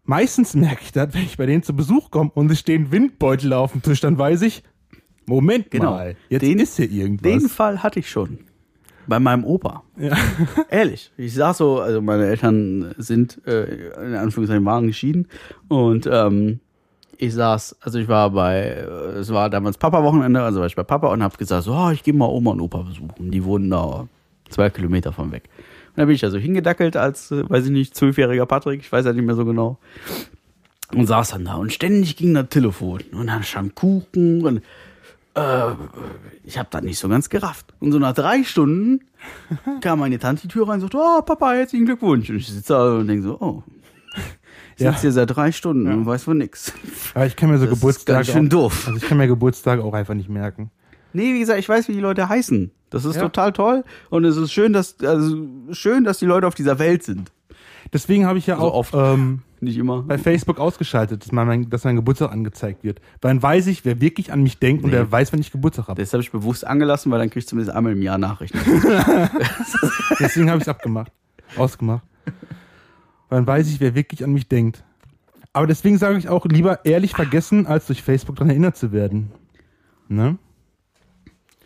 Meistens 0.05 0.55
merke 0.55 0.81
ich 0.83 0.93
das, 0.93 1.13
wenn 1.13 1.23
ich 1.23 1.37
bei 1.37 1.47
denen 1.47 1.63
zu 1.63 1.75
Besuch 1.77 2.11
komme 2.11 2.31
und 2.35 2.51
es 2.51 2.59
stehen 2.61 2.91
Windbeutel 2.91 3.53
auf 3.53 3.73
dem 3.73 3.83
Tisch, 3.83 4.01
dann 4.01 4.17
weiß 4.19 4.43
ich, 4.43 4.63
Moment 5.27 5.71
Genau. 5.71 5.91
mal, 5.93 6.17
jetzt 6.31 6.43
Den- 6.43 6.59
ist 6.59 6.77
hier 6.77 6.91
irgendwas. 6.91 7.31
Den 7.31 7.49
Fall 7.49 7.83
hatte 7.83 7.99
ich 8.01 8.09
schon. 8.11 8.39
Bei 9.07 9.19
meinem 9.19 9.45
Opa. 9.45 9.85
ja. 9.99 10.15
Ehrlich. 10.71 11.11
Ich 11.17 11.35
sag 11.35 11.55
so, 11.55 11.81
also 11.81 12.01
meine 12.03 12.27
Eltern 12.27 12.95
sind 12.99 13.41
äh, 13.47 13.65
in 14.07 14.15
Anführungszeichen 14.15 14.65
waren 14.65 14.87
geschieden 14.87 15.29
und 15.69 16.07
ähm, 16.11 16.61
ich 17.17 17.35
saß, 17.35 17.77
also 17.81 17.99
ich 17.99 18.07
war 18.09 18.31
bei, 18.31 18.65
es 19.19 19.31
war 19.33 19.51
damals 19.51 19.77
Papa-Wochenende, 19.77 20.41
also 20.43 20.61
war 20.61 20.67
ich 20.67 20.77
bei 20.77 20.85
Papa 20.85 21.09
und 21.13 21.23
hab 21.23 21.37
gesagt, 21.37 21.65
so, 21.65 21.73
oh, 21.75 21.91
ich 21.91 22.03
gehe 22.03 22.15
mal 22.15 22.27
Oma 22.27 22.53
und 22.53 22.61
Opa 22.61 22.83
besuchen. 22.83 23.31
Die 23.31 23.45
wohnen 23.45 23.69
da 23.71 24.07
zwei 24.51 24.71
Kilometer 24.71 25.13
von 25.13 25.33
weg. 25.33 25.45
Und 25.91 25.99
da 25.99 26.05
bin 26.05 26.15
ich 26.15 26.25
also 26.25 26.39
hingedackelt 26.39 26.97
als, 26.97 27.31
äh, 27.31 27.49
weiß 27.49 27.67
ich 27.67 27.71
nicht, 27.71 27.95
zwölfjähriger 27.97 28.47
Patrick, 28.47 28.81
ich 28.81 28.91
weiß 28.93 29.05
ja 29.05 29.13
nicht 29.13 29.25
mehr 29.25 29.35
so 29.35 29.45
genau. 29.45 29.79
Und 30.95 31.07
saß 31.07 31.31
dann 31.31 31.45
da 31.45 31.55
und 31.57 31.73
ständig 31.73 32.17
ging 32.17 32.33
das 32.35 32.49
Telefon 32.49 33.01
und 33.13 33.27
dann 33.27 33.43
stand 33.43 33.75
Kuchen 33.75 34.45
und 34.45 34.63
Äh, 35.35 35.73
ich 36.45 36.59
habe 36.59 36.69
das 36.73 36.83
nicht 36.83 36.99
so 36.99 37.09
ganz 37.09 37.29
gerafft. 37.29 37.67
Und 37.79 37.93
so 37.93 37.99
nach 38.01 38.15
drei 38.15 38.43
Stunden 38.43 39.01
kam 39.83 40.01
meine 40.01 40.19
Tante 40.19 40.43
die 40.43 40.49
Tür 40.49 40.67
rein 40.67 40.77
und 40.77 40.81
sagte, 40.81 40.97
oh, 40.99 41.23
Papa, 41.23 41.53
herzlichen 41.53 41.85
Glückwunsch. 41.87 42.31
Und 42.31 42.37
ich 42.37 42.49
sitze 42.49 42.73
da 42.73 42.95
und 42.97 43.07
denke 43.07 43.23
so, 43.23 43.39
oh. 43.41 43.63
Ich 44.77 44.83
Ja. 44.85 44.91
sitze 44.93 45.03
hier 45.03 45.13
seit 45.13 45.31
drei 45.37 45.53
Stunden 45.53 45.87
und 45.93 46.07
weiß 46.07 46.25
von 46.25 46.39
nix. 46.39 46.73
Aber 47.15 47.27
ich 47.27 47.37
kann 47.37 47.51
mir 47.51 47.59
so 47.59 47.67
Das 47.67 47.75
ist 47.75 47.81
Geburtstage. 47.81 48.17
ganz 48.19 48.27
schön 48.29 48.47
auch, 48.47 48.51
doof. 48.51 48.85
Also 48.89 48.97
ich 48.99 49.05
kann 49.09 49.19
mir 49.19 49.27
Geburtstage 49.29 49.83
auch 49.85 49.93
einfach 49.95 50.15
nicht 50.15 50.29
merken. 50.31 50.71
Nee, 51.13 51.35
wie 51.35 51.41
gesagt, 51.41 51.59
ich 51.61 51.69
weiß, 51.69 51.89
wie 51.89 51.93
die 51.93 52.01
Leute 52.01 52.29
heißen. 52.29 52.71
Das 52.91 53.05
ist 53.05 53.17
Ja. 53.17 53.23
total 53.23 53.53
toll. 53.53 53.85
Und 54.11 54.25
es 54.25 54.37
ist 54.37 54.53
schön, 54.53 54.73
dass, 54.73 54.99
also 55.01 55.37
schön, 55.73 56.05
dass 56.05 56.19
die 56.19 56.27
Leute 56.27 56.47
auf 56.47 56.55
dieser 56.55 56.79
Welt 56.79 57.03
sind. 57.03 57.31
Deswegen 57.93 58.27
habe 58.27 58.39
ich 58.39 58.47
ja 58.47 58.55
Also 58.57 58.67
auch 58.69 58.75
oft. 58.75 58.95
Ähm, 58.95 59.43
Nicht 59.61 59.77
immer. 59.77 60.03
bei 60.03 60.19
Facebook 60.19 60.61
ausgeschaltet, 60.61 61.25
dass, 61.25 61.33
mein, 61.33 61.69
dass 61.69 61.83
mein 61.83 61.97
Geburtstag 61.97 62.31
angezeigt 62.31 62.85
wird. 62.85 63.01
Weil 63.21 63.33
dann 63.35 63.43
weiß 63.43 63.67
ich, 63.67 63.85
wer 63.85 64.01
wirklich 64.01 64.33
an 64.33 64.43
mich 64.43 64.59
denkt 64.61 64.85
und 64.85 64.91
Nee. 64.91 64.97
wer 64.97 65.11
weiß, 65.11 65.33
wenn 65.33 65.41
ich 65.41 65.51
Geburtstag 65.51 65.89
habe. 65.89 66.01
Das 66.01 66.13
habe 66.13 66.23
ich 66.23 66.31
bewusst 66.31 66.65
angelassen, 66.67 67.11
weil 67.11 67.19
dann 67.19 67.29
krieg 67.31 67.43
ich 67.43 67.49
zumindest 67.49 67.75
einmal 67.77 67.93
im 67.93 68.03
Jahr 68.03 68.19
Nachrichten. 68.19 68.59
Deswegen 70.21 70.49
habe 70.49 70.59
ich 70.59 70.63
es 70.65 70.69
abgemacht. 70.69 71.11
Ausgemacht. 71.57 72.05
Weil 73.29 73.39
dann 73.41 73.47
weiß 73.47 73.69
ich, 73.69 73.81
wer 73.81 73.95
wirklich 73.95 74.23
an 74.25 74.33
mich 74.33 74.49
denkt. 74.49 74.85
Aber 75.53 75.67
deswegen 75.67 75.99
sage 75.99 76.19
ich 76.19 76.29
auch 76.29 76.45
lieber 76.47 76.85
ehrlich 76.85 77.13
vergessen, 77.15 77.67
als 77.67 77.87
durch 77.87 78.03
Facebook 78.03 78.37
daran 78.37 78.51
erinnert 78.51 78.77
zu 78.77 78.93
werden. 78.93 79.33
Ne? 80.09 80.39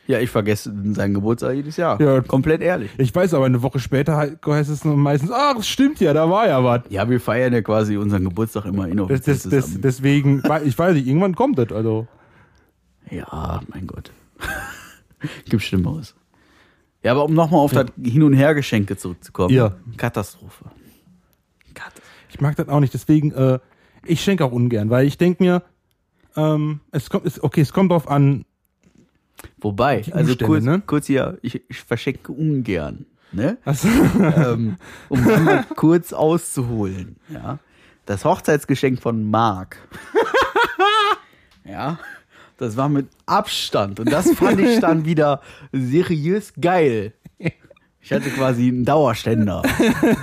Ja, 0.07 0.19
ich 0.19 0.31
vergesse 0.31 0.75
seinen 0.95 1.15
Geburtstag 1.15 1.55
jedes 1.55 1.77
Jahr. 1.77 2.01
Ja. 2.01 2.21
Komplett 2.23 2.61
ehrlich. 2.61 2.91
Ich 2.99 3.15
weiß 3.15 3.35
aber, 3.35 3.47
eine 3.47 3.63
Woche 3.63 3.79
später 3.79 4.21
he- 4.21 4.37
heißt 4.45 4.69
es 4.71 4.85
meistens, 4.85 5.31
ach, 5.33 5.57
es 5.59 5.69
stimmt 5.69 6.01
ja, 6.01 6.13
da 6.13 6.29
war 6.29 6.49
ja 6.49 6.63
was. 6.65 6.83
Ja, 6.89 7.09
wir 7.09 7.21
feiern 7.21 7.53
ja 7.53 7.63
quasi 7.63 7.97
unseren 7.97 8.25
Geburtstag 8.25 8.65
immer 8.65 8.83
Das, 8.85 8.93
inoffiziell 8.93 9.37
das, 9.37 9.43
das, 9.45 9.65
zusammen. 9.67 9.83
deswegen, 9.83 10.43
ich 10.65 10.79
weiß 10.79 10.95
nicht, 10.95 11.07
irgendwann 11.07 11.35
kommt 11.35 11.59
das. 11.59 11.71
Also, 11.73 12.07
Ja, 13.11 13.61
mein 13.69 13.87
Gott. 13.87 14.11
Gibt 15.49 15.63
Schlimmeres. 15.63 16.15
Ja, 17.05 17.13
aber 17.13 17.25
um 17.25 17.35
nochmal 17.35 17.61
auf 17.61 17.73
das 17.73 17.87
Hin- 18.03 18.23
und 18.23 18.33
Hergeschenke 18.33 18.97
zurückzukommen. 18.97 19.55
Ja. 19.55 19.75
Katastrophe. 19.97 20.65
Katastrophe. 21.75 22.07
ich 22.31 22.41
mag 22.41 22.57
das 22.57 22.69
auch 22.69 22.81
nicht. 22.81 22.95
Deswegen, 22.95 23.33
äh, 23.33 23.59
ich 24.05 24.21
schenke 24.23 24.45
auch 24.45 24.53
ungern, 24.53 24.91
weil 24.91 25.07
ich 25.07 25.17
denke 25.19 25.43
mir, 25.43 25.63
ähm, 26.37 26.81
es 26.91 27.11
kommt, 27.11 27.27
es, 27.27 27.43
okay, 27.43 27.61
es 27.61 27.73
kommt 27.73 27.91
drauf 27.93 28.09
an, 28.09 28.45
Wobei, 29.59 30.05
also 30.13 30.37
kurz, 30.37 30.65
ne? 30.65 30.83
kurz 30.87 31.07
hier, 31.07 31.39
ich, 31.43 31.63
ich 31.69 31.81
verschenke 31.81 32.33
ungern. 32.33 33.07
Ne? 33.33 33.57
also, 33.65 33.89
ähm, 33.89 34.77
um 35.09 35.25
mal 35.25 35.65
kurz 35.77 36.13
auszuholen. 36.13 37.17
Ja? 37.31 37.59
Das 38.05 38.25
Hochzeitsgeschenk 38.25 39.01
von 39.01 39.31
Marc. 39.31 39.79
ja, 41.65 41.99
das 42.59 42.77
war 42.77 42.89
mit 42.89 43.09
Abstand 43.27 44.01
und 44.01 44.13
das 44.13 44.33
fand 44.33 44.61
ich 44.61 44.81
dann 44.81 45.05
wieder 45.07 45.41
seriös 45.73 46.53
geil. 46.61 47.15
Ich 48.05 48.13
hatte 48.13 48.31
quasi 48.31 48.69
einen 48.69 48.85
Dauerständer. 48.85 49.63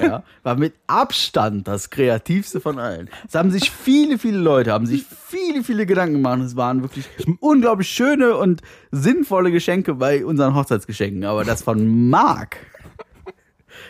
Ja, 0.01 0.24
war 0.43 0.55
mit 0.55 0.74
Abstand 0.88 1.67
das 1.67 1.89
kreativste 1.89 2.62
von 2.62 2.79
allen. 2.79 3.09
Es 3.27 3.36
haben 3.36 3.51
sich 3.51 3.71
viele, 3.71 4.17
viele 4.17 4.38
Leute, 4.38 4.71
haben 4.71 4.86
sich 4.86 5.05
viele, 5.05 5.63
viele 5.63 5.86
Gedanken 5.86 6.15
gemacht. 6.15 6.39
Es 6.41 6.55
waren 6.55 6.81
wirklich 6.81 7.05
unglaublich 7.39 7.89
schöne 7.89 8.36
und 8.36 8.62
sinnvolle 8.91 9.51
Geschenke 9.51 9.95
bei 9.95 10.25
unseren 10.25 10.55
Hochzeitsgeschenken. 10.55 11.25
Aber 11.25 11.43
das 11.43 11.63
von 11.63 12.09
Marc, 12.09 12.57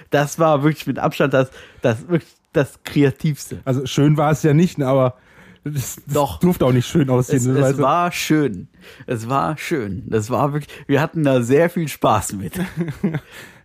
das 0.10 0.39
war 0.39 0.63
wirklich 0.63 0.88
mit 0.88 1.00
Abstand 1.00 1.34
das, 1.34 1.50
das, 1.81 2.08
wirklich 2.08 2.34
das 2.53 2.79
kreativste. 2.84 3.62
also 3.65 3.86
schön 3.86 4.17
war 4.17 4.31
es 4.31 4.43
ja 4.43 4.53
nicht, 4.53 4.77
ne, 4.77 4.88
aber 4.88 5.17
das, 5.63 5.98
das 6.05 6.13
Doch. 6.13 6.39
durfte 6.39 6.65
auch 6.65 6.72
nicht 6.72 6.88
schön 6.88 7.10
aussehen. 7.10 7.38
Es, 7.38 7.46
das 7.46 7.74
es 7.74 7.77
war 7.77 8.12
schön. 8.12 8.69
Es 9.05 9.27
war 9.29 9.58
schön. 9.58 10.03
Das 10.08 10.29
war 10.29 10.53
wirklich, 10.53 10.74
wir 10.88 11.01
hatten 11.01 11.24
da 11.24 11.41
sehr 11.41 11.69
viel 11.69 11.88
Spaß 11.88 12.34
mit. 12.34 12.53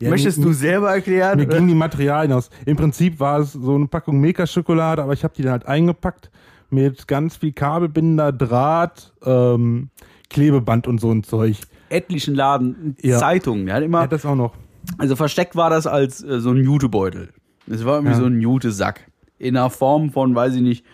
Ja, 0.00 0.10
Möchtest 0.10 0.42
du 0.42 0.52
selber 0.52 0.90
erklären? 0.92 1.38
Mir 1.38 1.46
oder? 1.46 1.56
gingen 1.56 1.68
die 1.68 1.74
Materialien 1.74 2.32
aus. 2.32 2.50
Im 2.66 2.76
Prinzip 2.76 3.18
war 3.20 3.40
es 3.40 3.52
so 3.52 3.74
eine 3.74 3.86
Packung 3.86 4.20
Milka-Schokolade, 4.20 5.02
aber 5.02 5.12
ich 5.12 5.24
habe 5.24 5.34
die 5.36 5.42
dann 5.42 5.52
halt 5.52 5.66
eingepackt 5.66 6.30
mit 6.70 7.08
ganz 7.08 7.36
viel 7.36 7.52
Kabelbinder, 7.52 8.30
Draht, 8.32 9.12
ähm, 9.24 9.88
Klebeband 10.28 10.86
und 10.86 11.00
so 11.00 11.10
ein 11.10 11.22
Zeug. 11.24 11.56
etlichen 11.88 12.34
Laden 12.34 12.96
Ja. 13.00 13.18
Zeitungen. 13.18 13.72
Hat 13.72 13.82
immer, 13.82 14.02
Ja, 14.02 14.06
das 14.06 14.26
auch 14.26 14.34
noch. 14.34 14.52
also 14.98 15.16
versteckt 15.16 15.56
war 15.56 15.70
das 15.70 15.86
als 15.86 16.22
äh, 16.22 16.40
so 16.40 16.50
ein 16.50 16.58
Jutebeutel. 16.62 17.30
Es 17.66 17.84
war 17.86 17.94
irgendwie 17.96 18.12
Ja. 18.12 18.18
so 18.20 18.26
ein 18.26 18.40
Jutesack. 18.40 19.06
In 19.38 19.56
einer 19.56 19.70
Form 19.70 20.10
von, 20.10 20.34
weiß 20.34 20.54
ich 20.56 20.60
nicht, 20.62 20.84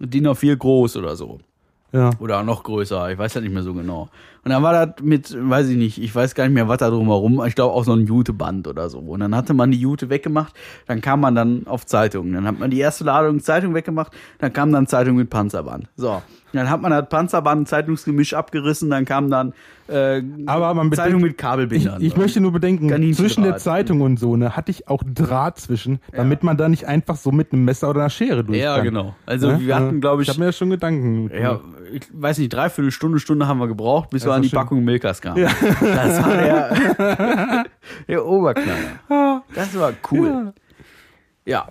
DIN 0.00 0.26
A4 0.26 0.56
groß 0.56 0.96
oder 0.98 1.16
so. 1.16 1.38
Ja. 1.92 2.10
Oder 2.18 2.42
noch 2.42 2.64
größer, 2.64 3.10
ich 3.12 3.16
weiß 3.16 3.32
ja 3.34 3.40
nicht 3.40 3.54
mehr 3.54 3.62
so 3.62 3.72
genau. 3.72 4.10
Und 4.46 4.52
dann 4.52 4.62
war 4.62 4.86
das 4.86 5.02
mit, 5.04 5.36
weiß 5.36 5.70
ich 5.70 5.76
nicht, 5.76 6.00
ich 6.00 6.14
weiß 6.14 6.36
gar 6.36 6.44
nicht 6.44 6.54
mehr, 6.54 6.68
was 6.68 6.78
da 6.78 6.88
drumherum, 6.88 7.42
ich 7.48 7.56
glaube 7.56 7.74
auch 7.74 7.82
so 7.82 7.92
ein 7.94 8.06
Juteband 8.06 8.68
oder 8.68 8.88
so. 8.88 8.98
Und 9.00 9.18
dann 9.18 9.34
hatte 9.34 9.54
man 9.54 9.72
die 9.72 9.80
Jute 9.80 10.08
weggemacht, 10.08 10.54
dann 10.86 11.00
kam 11.00 11.18
man 11.20 11.34
dann 11.34 11.66
auf 11.66 11.84
Zeitungen. 11.84 12.32
Dann 12.32 12.46
hat 12.46 12.60
man 12.60 12.70
die 12.70 12.78
erste 12.78 13.02
Ladung 13.02 13.40
Zeitung 13.40 13.74
weggemacht, 13.74 14.12
dann 14.38 14.52
kam 14.52 14.70
dann 14.70 14.86
Zeitung 14.86 15.16
mit 15.16 15.30
Panzerband. 15.30 15.88
So. 15.96 16.22
Dann 16.52 16.70
hat 16.70 16.80
man 16.80 16.92
das 16.92 17.08
Panzerband, 17.08 17.66
Zeitungsgemisch 17.68 18.32
abgerissen, 18.34 18.88
dann 18.88 19.04
kam 19.04 19.28
dann 19.30 19.52
äh, 19.88 20.22
Aber 20.46 20.72
man 20.74 20.90
Zeitung 20.92 21.20
mit 21.20 21.32
Ich, 21.32 21.36
Kabelbindern. 21.36 22.00
ich 22.00 22.16
möchte 22.16 22.40
nur 22.40 22.52
bedenken, 22.52 23.12
zwischen 23.14 23.42
der 23.42 23.56
Zeitung 23.58 24.00
und 24.00 24.18
so, 24.18 24.36
ne, 24.36 24.56
hatte 24.56 24.70
ich 24.70 24.88
auch 24.88 25.02
Draht 25.04 25.58
zwischen, 25.58 25.98
damit 26.12 26.42
man 26.44 26.56
da 26.56 26.68
nicht 26.68 26.86
einfach 26.86 27.16
so 27.16 27.30
mit 27.30 27.52
einem 27.52 27.64
Messer 27.64 27.90
oder 27.90 28.00
einer 28.00 28.10
Schere 28.10 28.42
durch 28.44 28.58
Ja, 28.58 28.78
genau. 28.80 29.14
Also 29.26 29.48
Ne? 29.52 29.60
wir 29.60 29.76
hatten, 29.76 30.00
glaube 30.00 30.22
Ich 30.22 30.28
ich, 30.28 30.34
habe 30.34 30.40
mir 30.40 30.46
ja 30.46 30.52
schon 30.52 30.70
Gedanken. 30.70 31.30
ja, 31.36 31.60
ich 31.92 32.02
weiß 32.12 32.38
nicht, 32.38 32.52
dreiviertel 32.52 32.90
Stunde, 32.90 33.18
Stunde 33.20 33.46
haben 33.48 33.58
wir 33.58 33.68
gebraucht, 33.68 34.10
bis 34.10 34.22
Das 34.22 34.30
wir 34.30 34.35
an 34.36 34.42
die 34.42 34.48
schön. 34.48 34.58
Packung 34.58 34.84
Milkas 34.84 35.20
kamen. 35.20 35.42
Das 35.80 36.22
war 36.24 36.36
der, 36.36 37.64
der 38.08 38.26
Oberknaller. 38.26 39.42
Das 39.54 39.78
war 39.78 39.92
cool. 40.10 40.52
Ja. 41.44 41.68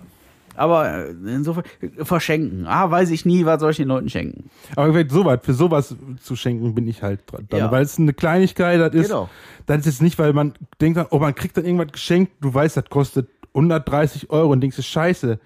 Aber 0.58 0.88
äh, 0.88 1.10
insofern, 1.10 1.64
verschenken. 2.02 2.66
Ah, 2.66 2.90
weiß 2.90 3.10
ich 3.10 3.26
nie, 3.26 3.44
was 3.44 3.60
soll 3.60 3.72
ich 3.72 3.76
den 3.76 3.88
Leuten 3.88 4.08
schenken? 4.08 4.48
Aber 4.74 4.90
vielleicht 4.90 5.10
sowas, 5.10 5.38
für 5.42 5.52
sowas 5.52 5.94
zu 6.22 6.34
schenken 6.34 6.74
bin 6.74 6.88
ich 6.88 7.02
halt 7.02 7.20
dran. 7.30 7.46
Ja. 7.52 7.70
Weil 7.70 7.82
es 7.82 7.98
eine 7.98 8.14
Kleinigkeit, 8.14 8.80
das 8.80 8.94
ist, 8.94 9.08
Genau. 9.08 9.28
das 9.66 9.80
ist 9.80 9.86
jetzt 9.86 10.02
nicht, 10.02 10.18
weil 10.18 10.32
man 10.32 10.54
denkt 10.80 10.98
oh, 11.10 11.18
man 11.18 11.34
kriegt 11.34 11.58
dann 11.58 11.66
irgendwas 11.66 11.92
geschenkt, 11.92 12.32
du 12.40 12.54
weißt, 12.54 12.76
das 12.76 12.86
kostet 12.88 13.28
130 13.54 14.30
Euro 14.30 14.52
und 14.52 14.60
denkst, 14.62 14.76
das 14.76 14.86
ist 14.86 14.90
scheiße. 14.92 15.38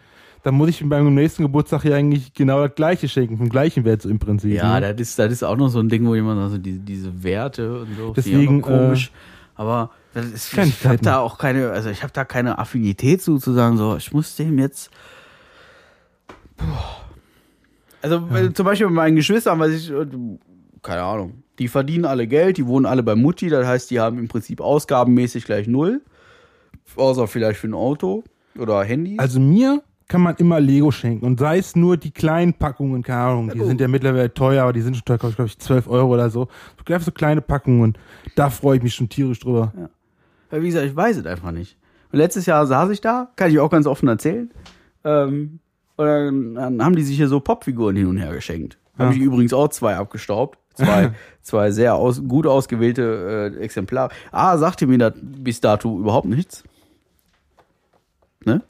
Dann 0.43 0.55
muss 0.55 0.71
ich 0.71 0.89
beim 0.89 1.15
nächsten 1.15 1.43
Geburtstag 1.43 1.85
ja 1.85 1.97
eigentlich 1.97 2.33
genau 2.33 2.67
das 2.67 2.75
gleiche 2.75 3.09
schenken, 3.09 3.37
vom 3.37 3.49
gleichen 3.49 3.85
Wert 3.85 4.03
so 4.03 4.09
im 4.09 4.19
Prinzip. 4.19 4.55
Ja, 4.55 4.81
ne? 4.81 4.95
das 4.95 5.01
ist, 5.01 5.19
das 5.19 5.33
ist 5.33 5.43
auch 5.43 5.57
noch 5.57 5.69
so 5.69 5.81
ein 5.81 5.89
Ding, 5.89 6.07
wo 6.07 6.15
jemand 6.15 6.41
also 6.41 6.57
diese, 6.57 6.79
diese 6.79 7.23
Werte 7.23 7.81
und 7.83 7.97
so. 7.97 8.13
Deswegen, 8.15 8.63
komisch. 8.63 9.11
Aber 9.55 9.91
das 10.15 10.27
ist, 10.27 10.57
ich 10.57 10.87
habe 10.87 10.99
da 10.99 11.19
auch 11.19 11.37
keine, 11.37 11.71
also 11.71 11.91
ich 11.91 12.03
habe 12.03 12.13
da 12.13 12.25
keine 12.25 12.59
Affinität 12.59 13.21
zu, 13.21 13.39
zu 13.39 13.53
sagen, 13.53 13.77
so, 13.77 13.97
ich 13.97 14.13
muss 14.13 14.35
dem 14.37 14.59
jetzt. 14.59 14.91
Boah. 16.57 17.01
Also 18.03 18.31
weil 18.31 18.53
zum 18.55 18.65
Beispiel 18.65 18.87
bei 18.87 18.93
meinen 18.93 19.17
Geschwistern, 19.17 19.59
weiß 19.59 19.75
ich, 19.75 19.91
äh, 19.91 20.07
keine 20.83 21.03
Ahnung, 21.03 21.43
die 21.59 21.69
verdienen 21.69 22.07
alle 22.07 22.27
Geld, 22.27 22.57
die 22.57 22.67
wohnen 22.67 22.87
alle 22.87 23.03
bei 23.03 23.15
Mutti, 23.15 23.51
das 23.51 23.67
heißt, 23.67 23.91
die 23.91 24.01
haben 24.01 24.19
im 24.19 24.29
Prinzip 24.29 24.63
ausgabenmäßig 24.63 25.45
gleich 25.45 25.67
null. 25.67 26.01
Außer 26.97 27.29
vielleicht 27.29 27.61
für 27.61 27.69
ein 27.69 27.75
Auto 27.75 28.25
oder 28.59 28.83
Handy. 28.83 29.17
Also 29.19 29.39
mir 29.39 29.83
kann 30.11 30.23
man 30.23 30.35
immer 30.37 30.59
Lego 30.59 30.91
schenken 30.91 31.25
und 31.25 31.39
sei 31.39 31.59
es 31.59 31.77
nur 31.77 31.97
die 31.97 32.11
kleinen 32.11 32.53
Packungen, 32.53 33.03
keine 33.03 33.21
Ahnung, 33.21 33.51
die 33.51 33.61
Oh. 33.61 33.65
sind 33.65 33.81
ja 33.81 33.87
mittlerweile 33.87 34.35
teuer, 34.35 34.65
aber 34.65 34.73
die 34.73 34.81
sind 34.81 34.97
schon 34.97 35.05
teuer, 35.05 35.19
glaube 35.19 35.45
ich, 35.47 35.57
12 35.59 35.89
Euro 35.89 36.13
oder 36.13 36.29
so. 36.31 36.49
Einfach 36.89 37.07
so 37.07 37.13
kleine 37.13 37.41
Packungen, 37.41 37.97
da 38.35 38.51
freue 38.51 38.79
ich 38.79 38.83
mich 38.83 38.95
schon 38.95 39.09
tierisch 39.09 39.39
drüber. 39.39 39.73
Weil, 40.51 40.63
wie 40.63 40.67
gesagt, 40.67 40.87
ich 40.87 40.97
weiß 40.97 41.17
es 41.19 41.27
einfach 41.27 41.53
nicht. 41.53 41.79
Und 42.11 42.19
letztes 42.19 42.45
Jahr 42.47 42.67
saß 42.67 42.91
ich 42.91 43.01
da, 43.01 43.31
kann 43.37 43.53
ich 43.53 43.61
auch 43.61 43.71
ganz 43.71 43.87
offen 43.87 44.09
erzählen. 44.09 44.51
Ähm, 45.05 45.61
und 45.97 46.07
dann, 46.07 46.55
dann 46.57 46.85
haben 46.85 46.97
die 46.97 47.03
sich 47.03 47.17
hier 47.17 47.29
so 47.29 47.39
Popfiguren 47.39 47.95
hin 47.95 48.07
und 48.09 48.17
her 48.17 48.33
geschenkt. 48.33 48.79
Habe 48.99 49.15
ich 49.15 49.21
übrigens 49.21 49.53
auch 49.53 49.69
zwei 49.69 49.95
abgestaubt. 49.97 50.59
Zwei, 50.75 51.13
zwei 51.43 51.71
sehr 51.71 51.95
aus, 51.95 52.21
gut 52.27 52.47
ausgewählte 52.49 53.53
äh, 53.57 53.61
Exemplare. 53.63 54.11
A, 54.33 54.59
sagte 54.59 54.87
mir 54.89 54.99
das 54.99 55.13
bis 55.23 55.61
dato 55.61 55.99
überhaupt 56.01 56.27
nichts. 56.27 56.65
Ne? 58.45 58.61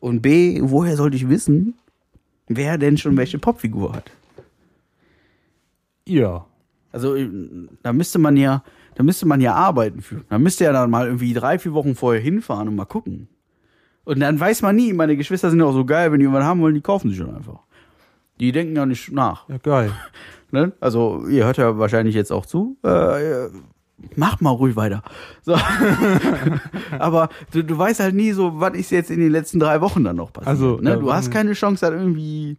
Und 0.00 0.22
B, 0.22 0.58
woher 0.62 0.96
sollte 0.96 1.16
ich 1.16 1.28
wissen, 1.28 1.74
wer 2.48 2.78
denn 2.78 2.96
schon 2.96 3.16
welche 3.16 3.38
Popfigur 3.38 3.92
hat? 3.92 4.10
Ja. 6.06 6.46
Also 6.92 7.14
äh, 7.14 7.28
da 7.82 7.92
müsste 7.92 8.18
man 8.18 8.36
ja, 8.36 8.64
da 8.94 9.02
müsste 9.02 9.26
man 9.26 9.40
ja 9.40 9.54
arbeiten 9.54 10.00
für. 10.00 10.24
Da 10.28 10.38
müsste 10.38 10.64
ja 10.64 10.72
dann 10.72 10.90
mal 10.90 11.06
irgendwie 11.06 11.34
drei, 11.34 11.58
vier 11.58 11.74
Wochen 11.74 11.94
vorher 11.94 12.20
hinfahren 12.20 12.68
und 12.68 12.76
mal 12.76 12.86
gucken. 12.86 13.28
Und 14.04 14.20
dann 14.20 14.40
weiß 14.40 14.62
man 14.62 14.74
nie, 14.74 14.92
meine 14.92 15.16
Geschwister 15.16 15.50
sind 15.50 15.62
auch 15.62 15.72
so 15.72 15.84
geil, 15.84 16.10
wenn 16.10 16.18
die 16.18 16.24
jemanden 16.24 16.48
haben 16.48 16.60
wollen, 16.60 16.74
die 16.74 16.80
kaufen 16.80 17.10
sich 17.10 17.18
schon 17.18 17.34
einfach. 17.34 17.60
Die 18.40 18.50
denken 18.50 18.74
ja 18.74 18.86
nicht 18.86 19.12
nach. 19.12 19.48
Ja, 19.48 19.58
geil. 19.58 19.92
Ne? 20.52 20.72
Also 20.80 21.28
ihr 21.28 21.44
hört 21.44 21.58
ja 21.58 21.78
wahrscheinlich 21.78 22.16
jetzt 22.16 22.32
auch 22.32 22.44
zu. 22.44 22.76
Äh, 22.82 23.50
mach 24.16 24.40
mal 24.40 24.50
ruhig 24.50 24.76
weiter. 24.76 25.02
So. 25.42 25.56
Aber 26.98 27.28
du, 27.52 27.64
du 27.64 27.78
weißt 27.78 28.00
halt 28.00 28.14
nie 28.14 28.32
so, 28.32 28.60
was 28.60 28.74
ist 28.74 28.90
jetzt 28.90 29.10
in 29.10 29.20
den 29.20 29.30
letzten 29.30 29.60
drei 29.60 29.80
Wochen 29.80 30.04
dann 30.04 30.16
noch 30.16 30.32
passiert. 30.32 30.48
Also, 30.48 30.78
ne? 30.80 30.98
Du 30.98 31.12
hast 31.12 31.28
mhm. 31.28 31.32
keine 31.32 31.52
Chance, 31.52 31.86
dann 31.86 31.98
irgendwie. 31.98 32.56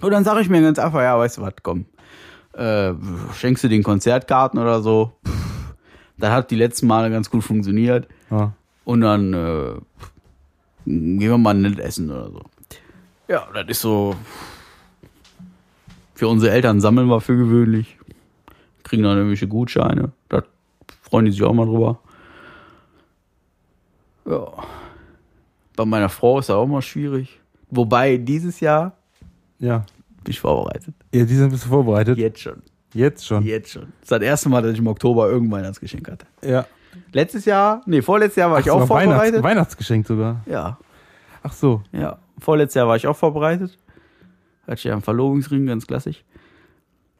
Und 0.00 0.10
dann 0.10 0.24
sage 0.24 0.40
ich 0.40 0.48
mir 0.48 0.60
ganz 0.60 0.78
einfach, 0.78 1.00
ja, 1.00 1.18
weißt 1.18 1.38
du 1.38 1.42
was, 1.42 1.54
komm. 1.62 1.86
äh, 2.52 2.92
schenkst 3.34 3.64
du 3.64 3.68
den 3.68 3.82
Konzertkarten 3.82 4.58
oder 4.58 4.82
so. 4.82 5.12
Pff, 5.26 5.74
das 6.18 6.30
hat 6.30 6.50
die 6.50 6.56
letzten 6.56 6.86
Male 6.86 7.10
ganz 7.10 7.30
gut 7.30 7.44
funktioniert. 7.44 8.08
Ja. 8.30 8.52
Und 8.84 9.00
dann 9.00 9.32
äh, 9.32 9.74
gehen 10.84 11.20
wir 11.20 11.38
mal 11.38 11.54
nett 11.54 11.78
essen 11.78 12.10
oder 12.10 12.30
so. 12.30 12.42
Ja, 13.28 13.48
das 13.54 13.66
ist 13.68 13.80
so. 13.80 14.14
Für 16.14 16.28
unsere 16.28 16.52
Eltern 16.52 16.80
sammeln 16.80 17.08
wir 17.08 17.20
für 17.20 17.36
gewöhnlich. 17.36 17.98
Kriegen 18.84 19.02
dann 19.02 19.16
irgendwelche 19.16 19.48
Gutscheine. 19.48 20.12
Da 20.28 20.42
freuen 21.14 21.26
die 21.26 21.30
sich 21.30 21.44
auch 21.44 21.52
mal 21.52 21.64
drüber. 21.64 22.00
Ja. 24.26 24.48
Bei 25.76 25.84
meiner 25.84 26.08
Frau 26.08 26.40
ist 26.40 26.48
das 26.48 26.56
auch 26.56 26.66
mal 26.66 26.82
schwierig. 26.82 27.40
Wobei 27.70 28.16
dieses 28.16 28.58
Jahr 28.58 28.96
Ja. 29.60 29.84
bin 30.24 30.32
ich 30.32 30.40
vorbereitet. 30.40 30.92
Ja, 31.14 31.24
die 31.24 31.34
sind 31.34 31.44
ein 31.44 31.50
bisschen 31.52 31.70
vorbereitet. 31.70 32.18
Jetzt 32.18 32.40
schon. 32.40 32.62
Jetzt 32.94 33.24
schon. 33.24 33.44
Jetzt 33.44 33.70
schon. 33.70 33.82
Das 34.00 34.02
ist 34.02 34.10
das 34.10 34.22
erste 34.22 34.48
Mal, 34.48 34.62
dass 34.62 34.72
ich 34.72 34.78
im 34.80 34.88
Oktober 34.88 35.28
irgendwann 35.30 35.64
als 35.64 35.78
Geschenk 35.78 36.10
hatte. 36.10 36.26
Ja. 36.42 36.66
Letztes 37.12 37.44
Jahr, 37.44 37.82
nee, 37.86 38.02
vorletztes 38.02 38.36
Jahr 38.36 38.50
war 38.50 38.58
ich 38.58 38.68
auch 38.70 38.80
sogar 38.82 38.96
Weihnachts 38.96 39.14
vorbereitet. 39.14 39.42
Weihnachtsgeschenk 39.44 40.06
sogar. 40.08 40.40
Ja, 40.46 40.78
Ach 41.44 41.52
so. 41.52 41.82
ja. 41.92 42.18
Vorletztes 42.40 42.74
Jahr 42.74 42.88
war 42.88 42.96
ich 42.96 43.06
auch 43.06 43.16
vorbereitet. 43.16 43.78
Hatte 44.66 44.74
ich 44.78 44.84
ja 44.84 44.92
einen 44.94 45.02
Verlobungsring, 45.02 45.66
ganz 45.66 45.86
klassisch. 45.86 46.24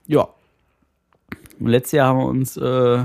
Ja. 0.06 0.26
Und 1.60 1.68
letztes 1.68 1.92
Jahr 1.92 2.08
haben 2.08 2.18
wir 2.18 2.26
uns 2.26 2.56
äh, 2.56 3.04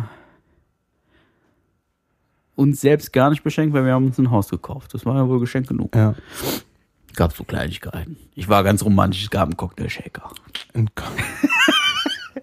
uns 2.59 2.81
selbst 2.81 3.13
gar 3.13 3.29
nicht 3.29 3.41
beschenkt, 3.41 3.73
weil 3.73 3.85
wir 3.85 3.93
haben 3.93 4.05
uns 4.05 4.17
ein 4.17 4.31
Haus 4.31 4.49
gekauft. 4.49 4.93
Das 4.93 5.05
war 5.05 5.15
ja 5.15 5.27
wohl 5.27 5.39
Geschenk 5.39 5.67
genug. 5.67 5.95
Ja. 5.95 6.13
Gab 7.15 7.33
so 7.33 7.45
Kleinigkeiten. 7.45 8.17
Ich 8.35 8.49
war 8.49 8.63
ganz 8.63 8.83
romantisch, 8.83 9.23
es 9.23 9.29
gab 9.29 9.43
einen 9.43 9.57
Cocktail-Shaker. 9.57 10.29
Ein 10.73 10.89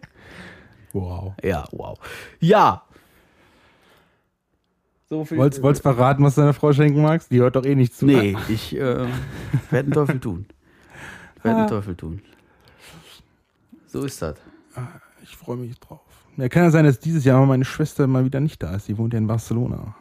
wow. 0.93 1.35
Ja, 1.43 1.69
wow. 1.71 1.99
Ja. 2.41 2.83
So 5.09 5.25
viel. 5.25 5.39
Wolltest 5.39 5.63
wolltest 5.63 5.83
verraten, 5.83 6.25
was 6.25 6.35
deiner 6.35 6.55
Frau 6.55 6.73
schenken 6.73 7.03
magst? 7.03 7.31
Die 7.31 7.39
hört 7.39 7.55
doch 7.55 7.65
eh 7.65 7.75
nicht 7.75 7.95
zu. 7.95 8.07
Nee, 8.07 8.37
ich 8.49 8.75
äh, 8.75 8.79
werde 8.79 9.11
einen 9.71 9.93
Teufel 9.93 10.19
tun. 10.19 10.47
Werde 11.43 11.59
einen 11.59 11.69
Teufel 11.69 11.95
tun. 11.95 12.23
So 13.87 14.03
ist 14.03 14.21
das. 14.21 14.37
Ich 15.23 15.37
freue 15.37 15.59
mich 15.59 15.79
drauf. 15.79 16.01
Ja, 16.39 16.49
kann 16.49 16.65
ja 16.65 16.71
sein, 16.71 16.87
dass 16.87 16.99
dieses 16.99 17.25
Jahr 17.25 17.45
meine 17.47 17.65
Schwester 17.65 18.07
mal 18.07 18.25
wieder 18.25 18.41
nicht 18.41 18.63
da 18.63 18.75
ist. 18.75 18.89
Die 18.89 18.99
wohnt 18.99 19.13
ja 19.13 19.19
in 19.19 19.27
Barcelona. 19.27 19.95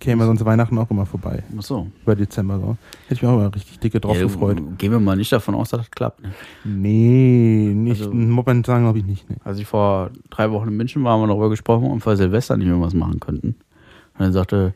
Käme 0.00 0.24
sonst 0.24 0.44
Weihnachten 0.44 0.78
auch 0.78 0.90
immer 0.90 1.06
vorbei. 1.06 1.42
Ach 1.58 1.62
so. 1.62 1.88
Über 2.02 2.14
Dezember 2.14 2.58
so. 2.58 2.76
Hätte 3.04 3.14
ich 3.14 3.22
mich 3.22 3.30
auch 3.30 3.34
immer 3.34 3.54
richtig 3.54 3.78
dicke 3.80 4.00
drauf 4.00 4.16
Ja, 4.16 4.22
gefreut. 4.22 4.58
Gehen 4.78 4.92
wir 4.92 5.00
mal 5.00 5.16
nicht 5.16 5.32
davon 5.32 5.54
aus, 5.54 5.70
dass 5.70 5.80
das 5.80 5.90
klappt. 5.90 6.22
Ne? 6.22 6.30
Nee, 6.64 7.72
nicht. 7.74 8.00
Also- 8.02 8.12
momentan 8.14 8.82
glaube 8.82 8.98
ich 9.00 9.04
nicht. 9.04 9.28
Nee. 9.28 9.36
Als 9.44 9.58
ich 9.58 9.66
vor 9.66 10.10
drei 10.30 10.50
Wochen 10.50 10.68
in 10.68 10.76
München 10.76 11.02
war, 11.04 11.12
haben 11.14 11.22
wir 11.22 11.26
darüber 11.28 11.50
gesprochen, 11.50 11.90
ob 11.90 12.04
wir 12.06 12.16
Silvester 12.16 12.56
nicht 12.56 12.68
mehr 12.68 12.80
was 12.80 12.94
machen 12.94 13.18
könnten. 13.20 13.48
Und 13.48 14.20
dann 14.20 14.32
sagte 14.32 14.74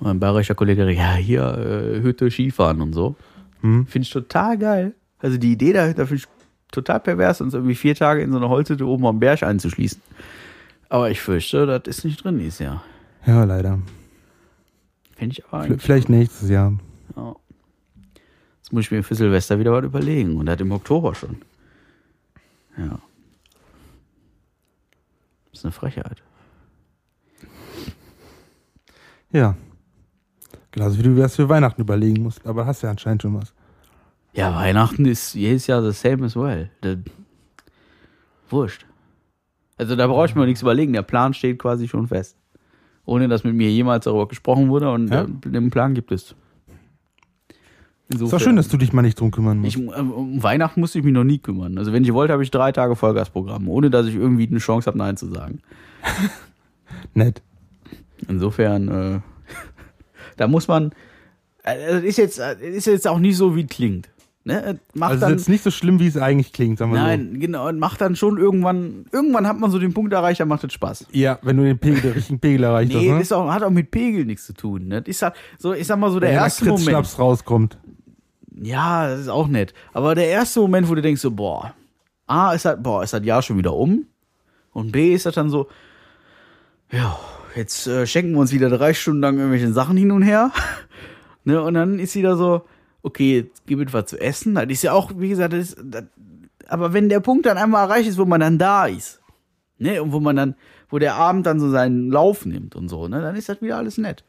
mein 0.00 0.18
bayerischer 0.18 0.54
Kollege, 0.54 0.90
ja, 0.92 1.14
hier 1.14 1.42
äh, 1.58 2.02
Hütte 2.02 2.30
Skifahren 2.30 2.80
und 2.80 2.92
so. 2.94 3.16
Hm? 3.60 3.86
Finde 3.86 4.04
ich 4.04 4.10
total 4.12 4.56
geil. 4.58 4.94
Also 5.18 5.36
die 5.36 5.52
Idee 5.52 5.72
dahinter 5.74 6.06
finde 6.06 6.22
ich 6.22 6.28
total 6.72 7.00
pervers, 7.00 7.40
uns 7.40 7.52
irgendwie 7.54 7.74
vier 7.74 7.94
Tage 7.94 8.22
in 8.22 8.30
so 8.30 8.38
eine 8.38 8.48
Holzhütte 8.48 8.86
oben 8.86 9.04
am 9.06 9.20
Berg 9.20 9.42
einzuschließen. 9.42 10.00
Aber 10.88 11.10
ich 11.10 11.20
fürchte, 11.20 11.66
das 11.66 11.82
ist 11.86 12.04
nicht 12.04 12.24
drin 12.24 12.38
dieses 12.38 12.58
Jahr. 12.58 12.82
Ja, 13.26 13.44
leider. 13.44 13.78
Finde 15.20 15.34
ich 15.34 15.44
aber 15.44 15.64
eigentlich. 15.64 15.82
Vielleicht 15.82 16.08
nächstes 16.08 16.48
Jahr. 16.48 16.72
Ja. 17.14 17.36
Jetzt 18.56 18.72
muss 18.72 18.84
ich 18.84 18.90
mir 18.90 19.02
für 19.02 19.14
Silvester 19.14 19.58
wieder 19.58 19.70
was 19.70 19.84
überlegen. 19.84 20.38
Und 20.38 20.46
das 20.46 20.58
im 20.60 20.72
Oktober 20.72 21.14
schon. 21.14 21.42
Ja. 22.78 22.98
Das 25.50 25.60
ist 25.60 25.64
eine 25.66 25.72
Frechheit. 25.72 26.22
Ja. 29.30 29.56
Genauso 30.70 30.98
wie 30.98 31.02
du 31.02 31.14
das 31.14 31.36
für 31.36 31.50
Weihnachten 31.50 31.82
überlegen 31.82 32.22
musst. 32.22 32.46
Aber 32.46 32.64
hast 32.64 32.80
ja 32.80 32.88
anscheinend 32.88 33.20
schon 33.20 33.34
was. 33.34 33.52
Ja, 34.32 34.54
Weihnachten 34.54 35.04
ist 35.04 35.34
jedes 35.34 35.66
Jahr 35.66 35.82
the 35.82 35.92
same 35.92 36.24
as 36.24 36.34
well. 36.34 36.70
Das, 36.80 36.96
wurscht. 38.48 38.86
Also 39.76 39.96
da 39.96 40.06
brauche 40.06 40.24
ich 40.24 40.34
mir 40.34 40.46
nichts 40.46 40.62
überlegen. 40.62 40.94
Der 40.94 41.02
Plan 41.02 41.34
steht 41.34 41.58
quasi 41.58 41.88
schon 41.88 42.08
fest. 42.08 42.38
Ohne 43.06 43.28
dass 43.28 43.44
mit 43.44 43.54
mir 43.54 43.70
jemals 43.70 44.04
darüber 44.04 44.28
gesprochen 44.28 44.68
wurde 44.68 44.90
und 44.92 45.08
Ja. 45.08 45.22
äh, 45.24 45.26
den 45.50 45.70
Plan 45.70 45.94
gibt 45.94 46.12
es. 46.12 46.34
Ist 48.12 48.20
doch 48.32 48.40
schön, 48.40 48.56
dass 48.56 48.66
du 48.68 48.76
dich 48.76 48.92
mal 48.92 49.02
nicht 49.02 49.20
drum 49.20 49.30
kümmern 49.30 49.58
musst. 49.58 49.76
Ich, 49.76 49.82
äh, 49.82 50.00
um 50.00 50.42
Weihnachten 50.42 50.80
musste 50.80 50.98
ich 50.98 51.04
mich 51.04 51.14
noch 51.14 51.22
nie 51.24 51.38
kümmern. 51.38 51.78
Also 51.78 51.92
wenn 51.92 52.02
ich 52.02 52.12
wollte, 52.12 52.32
habe 52.32 52.42
ich 52.42 52.50
drei 52.50 52.72
Tage 52.72 52.96
Vollgasprogramm, 52.96 53.68
ohne 53.68 53.88
dass 53.88 54.06
ich 54.06 54.16
irgendwie 54.16 54.48
eine 54.48 54.58
Chance 54.58 54.86
habe, 54.86 54.98
Nein 54.98 55.16
zu 55.16 55.26
sagen. 55.26 55.60
Nett. 57.14 57.40
Insofern, 58.28 58.88
äh, 58.88 59.20
da 60.36 60.48
muss 60.48 60.66
man, 60.66 60.90
äh, 61.62 61.76
das 61.92 62.02
ist 62.02 62.18
jetzt, 62.18 62.38
ist 62.38 62.86
jetzt 62.86 63.06
auch 63.06 63.18
nicht 63.20 63.36
so, 63.36 63.54
wie 63.54 63.62
es 63.62 63.68
klingt. 63.68 64.08
Ne? 64.50 64.78
Es 64.92 64.98
Macht 64.98 65.10
Also 65.12 65.20
dann, 65.20 65.34
ist 65.34 65.40
jetzt 65.42 65.48
nicht 65.48 65.62
so 65.64 65.70
schlimm, 65.70 66.00
wie 66.00 66.06
es 66.08 66.16
eigentlich 66.16 66.52
klingt, 66.52 66.78
sagen 66.78 66.92
wir 66.92 67.00
nein, 67.00 67.38
genau, 67.38 67.68
und 67.68 67.78
macht 67.78 68.00
dann 68.00 68.16
schon 68.16 68.36
irgendwann, 68.38 69.06
irgendwann 69.12 69.46
hat 69.46 69.58
man 69.58 69.70
so 69.70 69.78
den 69.78 69.94
Punkt 69.94 70.12
erreicht, 70.12 70.40
da 70.40 70.44
macht 70.44 70.64
es 70.64 70.72
Spaß. 70.72 70.98
so. 71.00 71.06
Ja, 71.12 71.38
wenn 71.42 71.56
du 71.56 71.62
den 71.62 71.78
Pegel, 71.78 72.00
den 72.00 72.12
richtigen 72.12 72.40
Pegel 72.40 72.64
erreicht 72.64 72.92
Nee, 72.92 73.08
hast, 73.08 73.14
ne? 73.14 73.20
ist 73.22 73.32
auch, 73.32 73.50
hat 73.50 73.62
auch 73.62 73.70
mit 73.70 73.90
Pegel 73.90 74.24
nichts 74.24 74.46
zu 74.46 74.52
tun. 74.52 74.88
Ne? 74.88 75.02
Das 75.02 75.08
ist 75.08 75.22
halt, 75.22 75.34
so, 75.58 75.72
ich 75.72 75.86
sag 75.86 75.98
mal 75.98 76.10
so, 76.10 76.18
der 76.20 76.30
Wenn 76.30 76.36
erste 76.38 76.64
Moment. 76.64 76.82
Schnaps 76.88 77.18
rauskommt. 77.18 77.78
Ja, 78.62 79.08
das 79.08 79.20
ist 79.20 79.28
auch 79.28 79.46
nett. 79.48 79.72
Aber 79.92 80.14
der 80.14 80.26
erste 80.28 80.60
Moment, 80.60 80.88
wo 80.88 80.94
du 80.94 81.02
denkst 81.02 81.20
so, 81.22 81.30
boah, 81.30 81.72
A 82.26 82.52
ist 82.52 82.64
halt, 82.64 82.82
boah, 82.82 83.02
ist 83.02 83.12
das 83.12 83.24
Jahr 83.24 83.42
schon 83.42 83.56
wieder 83.58 83.74
um. 83.74 84.06
Und 84.72 84.92
B 84.92 85.14
ist 85.14 85.26
das 85.26 85.34
dann 85.34 85.50
so, 85.50 85.68
ja, 86.92 87.18
jetzt 87.56 87.86
äh, 87.86 88.06
schenken 88.06 88.32
wir 88.32 88.40
uns 88.40 88.52
wieder 88.52 88.68
drei 88.68 88.94
Stunden 88.94 89.20
lang 89.20 89.38
irgendwelche 89.38 89.72
Sachen 89.72 89.96
hin 89.96 90.10
und 90.10 90.22
her. 90.22 90.50
ne, 91.44 91.62
und 91.62 91.74
dann 91.74 91.98
ist 91.98 92.14
wieder 92.14 92.36
so, 92.36 92.62
okay, 93.02 93.40
jetzt 93.40 93.66
gibt 93.66 93.88
es 93.88 93.92
was 93.92 94.06
zu 94.06 94.20
essen. 94.20 94.54
Das 94.54 94.66
ist 94.68 94.82
ja 94.82 94.92
auch, 94.92 95.12
wie 95.16 95.28
gesagt, 95.28 95.52
das 95.52 95.76
das, 95.82 96.04
aber 96.68 96.92
wenn 96.92 97.08
der 97.08 97.20
Punkt 97.20 97.46
dann 97.46 97.58
einmal 97.58 97.88
erreicht 97.88 98.08
ist, 98.08 98.18
wo 98.18 98.24
man 98.24 98.40
dann 98.40 98.58
da 98.58 98.86
ist, 98.86 99.20
ne, 99.78 100.02
und 100.02 100.12
wo 100.12 100.20
man 100.20 100.36
dann, 100.36 100.54
wo 100.88 100.98
der 100.98 101.14
Abend 101.14 101.46
dann 101.46 101.58
so 101.60 101.70
seinen 101.70 102.10
Lauf 102.10 102.46
nimmt 102.46 102.76
und 102.76 102.88
so, 102.88 103.08
ne, 103.08 103.20
dann 103.20 103.34
ist 103.36 103.48
das 103.48 103.60
wieder 103.60 103.76
alles 103.76 103.98
nett. 103.98 104.24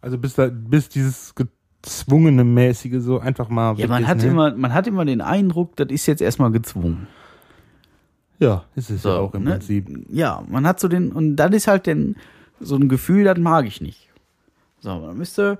Also 0.00 0.18
bis, 0.18 0.34
da, 0.34 0.48
bis 0.50 0.88
dieses 0.88 1.34
gezwungene 1.34 2.44
mäßige 2.44 3.02
so 3.02 3.18
einfach 3.18 3.48
mal 3.48 3.78
Ja, 3.78 3.86
man 3.86 4.02
ist, 4.02 4.08
hat 4.08 4.18
ne? 4.18 4.26
immer, 4.26 4.54
man 4.54 4.74
hat 4.74 4.86
immer 4.86 5.04
den 5.04 5.20
Eindruck, 5.20 5.76
das 5.76 5.88
ist 5.90 6.06
jetzt 6.06 6.20
erstmal 6.20 6.50
gezwungen. 6.50 7.06
Ja, 8.38 8.64
ist 8.74 8.90
es 8.90 9.02
So, 9.02 9.10
ja 9.10 9.16
auch 9.16 9.34
im 9.34 9.44
ne? 9.44 9.52
Prinzip. 9.52 9.88
Ja, 10.10 10.42
man 10.48 10.66
hat 10.66 10.80
so 10.80 10.88
den, 10.88 11.12
und 11.12 11.36
das 11.36 11.52
ist 11.52 11.68
halt 11.68 11.86
den, 11.86 12.16
so 12.60 12.76
ein 12.76 12.88
Gefühl, 12.88 13.24
das 13.24 13.38
mag 13.38 13.66
ich 13.66 13.80
nicht. 13.80 14.10
So, 14.84 14.98
man 14.98 15.16
müsste, 15.16 15.58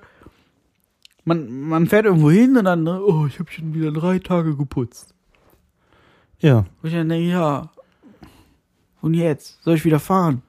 man, 1.24 1.48
man 1.48 1.86
fährt 1.86 2.04
irgendwo 2.04 2.30
hin 2.30 2.58
und 2.58 2.66
dann, 2.66 2.82
ne, 2.82 3.02
oh, 3.02 3.24
ich 3.26 3.38
habe 3.38 3.50
schon 3.50 3.72
wieder 3.72 3.90
drei 3.90 4.18
Tage 4.18 4.54
geputzt. 4.54 5.14
Ja. 6.40 6.58
Und 6.58 6.90
ich 6.90 6.92
dann 6.92 7.08
denke, 7.08 7.30
ja, 7.30 7.70
und 9.00 9.14
jetzt? 9.14 9.62
Soll 9.62 9.76
ich 9.76 9.84
wieder 9.86 9.98
fahren? 9.98 10.42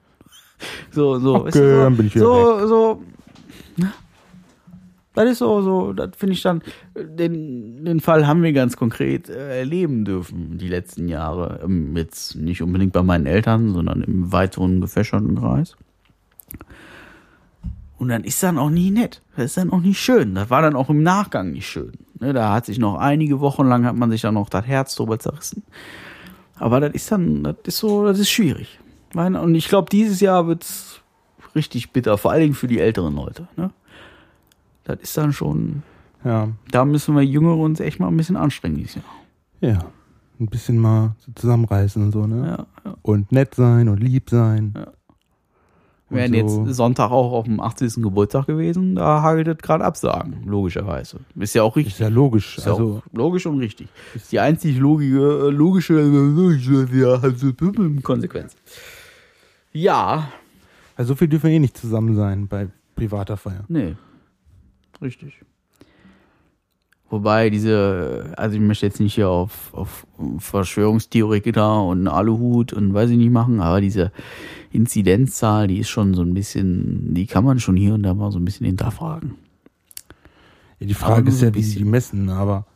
So, 0.90 1.18
so, 1.18 1.36
Okay, 1.36 1.46
weißt 1.46 1.56
du, 1.56 1.60
so, 1.60 1.82
dann 1.84 1.96
bin 1.96 2.06
ich 2.06 2.14
wieder 2.16 2.24
so, 2.26 2.66
so, 2.66 3.02
ne? 3.78 3.92
Das 5.14 5.30
ist 5.30 5.38
so, 5.38 5.62
so, 5.62 5.94
das 5.94 6.10
finde 6.14 6.34
ich 6.34 6.42
dann, 6.42 6.60
den, 6.94 7.82
den 7.82 8.00
Fall 8.00 8.26
haben 8.26 8.42
wir 8.42 8.52
ganz 8.52 8.76
konkret 8.76 9.30
äh, 9.30 9.60
erleben 9.60 10.04
dürfen, 10.04 10.58
die 10.58 10.68
letzten 10.68 11.08
Jahre. 11.08 11.60
Ähm, 11.64 11.96
Jetzt 11.96 12.36
nicht 12.36 12.60
unbedingt 12.60 12.92
bei 12.92 13.02
meinen 13.02 13.24
Eltern, 13.24 13.72
sondern 13.72 14.02
im 14.02 14.32
weiteren 14.32 14.82
gefächerten 14.82 15.36
Kreis. 15.36 15.78
Und 17.98 18.08
dann 18.08 18.24
ist 18.24 18.42
dann 18.42 18.58
auch 18.58 18.68
nie 18.70 18.90
nett. 18.90 19.22
Das 19.36 19.46
ist 19.46 19.56
dann 19.56 19.72
auch 19.72 19.80
nicht 19.80 19.98
schön. 19.98 20.34
Das 20.34 20.50
war 20.50 20.60
dann 20.62 20.76
auch 20.76 20.90
im 20.90 21.02
Nachgang 21.02 21.52
nicht 21.52 21.66
schön. 21.66 21.92
Ne, 22.20 22.32
da 22.32 22.52
hat 22.52 22.66
sich 22.66 22.78
noch 22.78 22.96
einige 22.96 23.40
Wochen 23.40 23.64
lang 23.66 23.84
hat 23.86 23.96
man 23.96 24.10
sich 24.10 24.20
dann 24.20 24.34
noch 24.34 24.48
das 24.50 24.66
Herz 24.66 24.94
drüber 24.94 25.18
zerrissen. 25.18 25.62
Aber 26.58 26.80
das 26.80 26.92
ist 26.94 27.10
dann, 27.12 27.42
das 27.42 27.56
ist 27.64 27.78
so, 27.78 28.04
das 28.04 28.18
ist 28.18 28.30
schwierig. 28.30 28.78
Und 29.14 29.54
ich 29.54 29.68
glaube, 29.68 29.88
dieses 29.90 30.20
Jahr 30.20 30.46
wird's 30.46 31.00
richtig 31.54 31.92
bitter, 31.92 32.18
vor 32.18 32.32
allen 32.32 32.42
Dingen 32.42 32.54
für 32.54 32.66
die 32.66 32.80
älteren 32.80 33.14
Leute. 33.16 33.48
Ne? 33.56 33.70
Das 34.84 34.98
ist 35.00 35.16
dann 35.16 35.32
schon, 35.32 35.82
Ja. 36.24 36.48
da 36.70 36.84
müssen 36.84 37.14
wir 37.14 37.22
Jüngere 37.22 37.56
uns 37.56 37.80
echt 37.80 37.98
mal 37.98 38.08
ein 38.08 38.16
bisschen 38.16 38.36
anstrengen 38.36 38.76
dieses 38.76 38.96
Jahr. 38.96 39.04
Ja. 39.60 39.86
Ein 40.38 40.48
bisschen 40.48 40.76
mal 40.76 41.14
so 41.18 41.32
zusammenreißen 41.34 42.02
und 42.02 42.12
so, 42.12 42.26
ne? 42.26 42.46
Ja, 42.46 42.66
ja. 42.84 42.96
Und 43.00 43.32
nett 43.32 43.54
sein 43.54 43.88
und 43.88 44.02
lieb 44.02 44.28
sein. 44.28 44.74
Ja. 44.76 44.86
Wären 46.08 46.48
so- 46.48 46.64
jetzt 46.66 46.76
Sonntag 46.76 47.10
auch 47.10 47.32
auf 47.32 47.46
dem 47.46 47.58
80. 47.60 48.02
Geburtstag 48.02 48.46
gewesen, 48.46 48.94
da 48.94 49.22
hagelt 49.22 49.48
es 49.48 49.58
gerade 49.58 49.84
Absagen, 49.84 50.44
logischerweise. 50.44 51.18
Ist 51.34 51.54
ja 51.54 51.62
auch 51.64 51.74
richtig. 51.74 51.94
Ist 51.94 52.00
ja 52.00 52.08
logisch. 52.08 52.58
Ist 52.58 52.66
ja 52.66 52.72
also, 52.72 53.02
auch 53.06 53.12
logisch 53.12 53.46
und 53.46 53.58
richtig. 53.58 53.88
Ist 54.14 54.30
die 54.30 54.38
einzig 54.38 54.78
logische, 54.78 55.48
äh, 55.48 55.50
logische, 55.50 56.88
ja, 56.92 57.14
also, 57.14 57.52
Konsequenz. 58.02 58.54
Ja, 59.72 60.28
also 60.94 61.08
so 61.08 61.16
viel 61.16 61.28
dürfen 61.28 61.48
wir 61.50 61.56
eh 61.56 61.58
nicht 61.58 61.76
zusammen 61.76 62.14
sein 62.14 62.46
bei 62.46 62.68
privater 62.94 63.36
Feier. 63.36 63.64
nee. 63.68 63.96
Richtig. 65.02 65.42
Wobei 67.08 67.50
diese, 67.50 68.32
also 68.36 68.56
ich 68.56 68.60
möchte 68.60 68.84
jetzt 68.84 68.98
nicht 68.98 69.14
hier 69.14 69.28
auf, 69.28 69.72
auf 69.72 70.06
Verschwörungstheoretiker 70.38 71.84
und 71.84 72.08
Aluhut 72.08 72.72
und 72.72 72.92
weiß 72.94 73.10
ich 73.10 73.16
nicht 73.16 73.30
machen, 73.30 73.60
aber 73.60 73.80
diese 73.80 74.10
Inzidenzzahl, 74.72 75.68
die 75.68 75.78
ist 75.78 75.88
schon 75.88 76.14
so 76.14 76.22
ein 76.22 76.34
bisschen, 76.34 77.14
die 77.14 77.26
kann 77.26 77.44
man 77.44 77.60
schon 77.60 77.76
hier 77.76 77.94
und 77.94 78.02
da 78.02 78.12
mal 78.12 78.32
so 78.32 78.38
ein 78.38 78.44
bisschen 78.44 78.66
hinterfragen. 78.66 79.36
Ja, 80.80 80.86
die 80.88 80.94
Aber 80.96 81.06
Frage 81.06 81.22
nur 81.26 81.32
ist 81.32 81.42
ja, 81.42 81.54
wie 81.54 81.62
sie 81.62 81.78
die 81.78 81.84
messen, 81.84 82.28
aber 82.28 82.66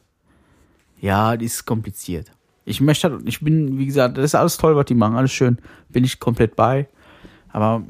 Ja, 1.00 1.36
die 1.36 1.46
ist 1.46 1.66
kompliziert. 1.66 2.30
Ich 2.64 2.80
möchte, 2.80 3.10
halt- 3.10 3.22
ich 3.26 3.40
bin, 3.40 3.78
wie 3.78 3.86
gesagt, 3.86 4.16
das 4.16 4.26
ist 4.26 4.34
alles 4.36 4.58
toll, 4.58 4.76
was 4.76 4.84
die 4.84 4.94
machen, 4.94 5.16
alles 5.16 5.32
schön, 5.32 5.58
bin 5.88 6.04
ich 6.04 6.20
komplett 6.20 6.54
bei. 6.54 6.88
Aber 7.48 7.82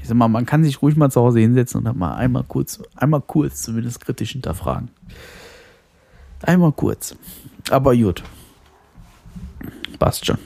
ich 0.00 0.06
sag 0.06 0.16
mal, 0.16 0.28
man 0.28 0.46
kann 0.46 0.62
sich 0.62 0.80
ruhig 0.82 0.94
mal 0.94 1.10
zu 1.10 1.20
Hause 1.20 1.40
hinsetzen 1.40 1.78
und 1.78 1.84
dann 1.84 1.98
mal 1.98 2.14
einmal 2.14 2.44
kurz, 2.46 2.80
einmal 2.94 3.22
kurz 3.22 3.62
zumindest 3.62 4.00
kritisch 4.00 4.32
hinterfragen. 4.32 4.90
Einmal 6.42 6.72
kurz. 6.72 7.16
Aber 7.70 7.96
gut. 7.96 8.22
Passt 9.98 10.26
schon. 10.26 10.38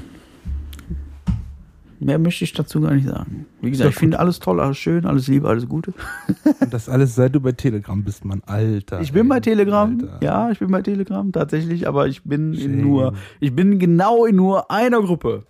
Mehr 2.00 2.18
möchte 2.18 2.42
ich 2.42 2.52
dazu 2.52 2.80
gar 2.80 2.94
nicht 2.94 3.06
sagen. 3.06 3.46
Wie 3.60 3.70
gesagt, 3.70 3.90
ich 3.90 3.96
finde 3.96 4.18
alles 4.18 4.40
toll, 4.40 4.60
alles 4.60 4.76
schön, 4.76 5.06
alles 5.06 5.28
Liebe, 5.28 5.48
alles 5.48 5.68
Gute. 5.68 5.94
und 6.60 6.74
das 6.74 6.88
alles 6.88 7.14
seit 7.14 7.32
du 7.32 7.40
bei 7.40 7.52
Telegram 7.52 8.02
bist, 8.02 8.24
Mann, 8.24 8.42
Alter. 8.44 9.00
Ich 9.00 9.12
bin 9.12 9.28
bei 9.28 9.38
Telegram, 9.38 9.88
Alter. 10.00 10.18
ja, 10.20 10.50
ich 10.50 10.58
bin 10.58 10.68
bei 10.72 10.82
Telegram 10.82 11.30
tatsächlich, 11.30 11.86
aber 11.86 12.08
ich 12.08 12.24
bin 12.24 12.54
in 12.54 12.60
Schön. 12.60 12.80
nur, 12.80 13.14
ich 13.38 13.54
bin 13.54 13.78
genau 13.78 14.24
in 14.24 14.34
nur 14.34 14.68
einer 14.68 15.00
Gruppe. 15.00 15.44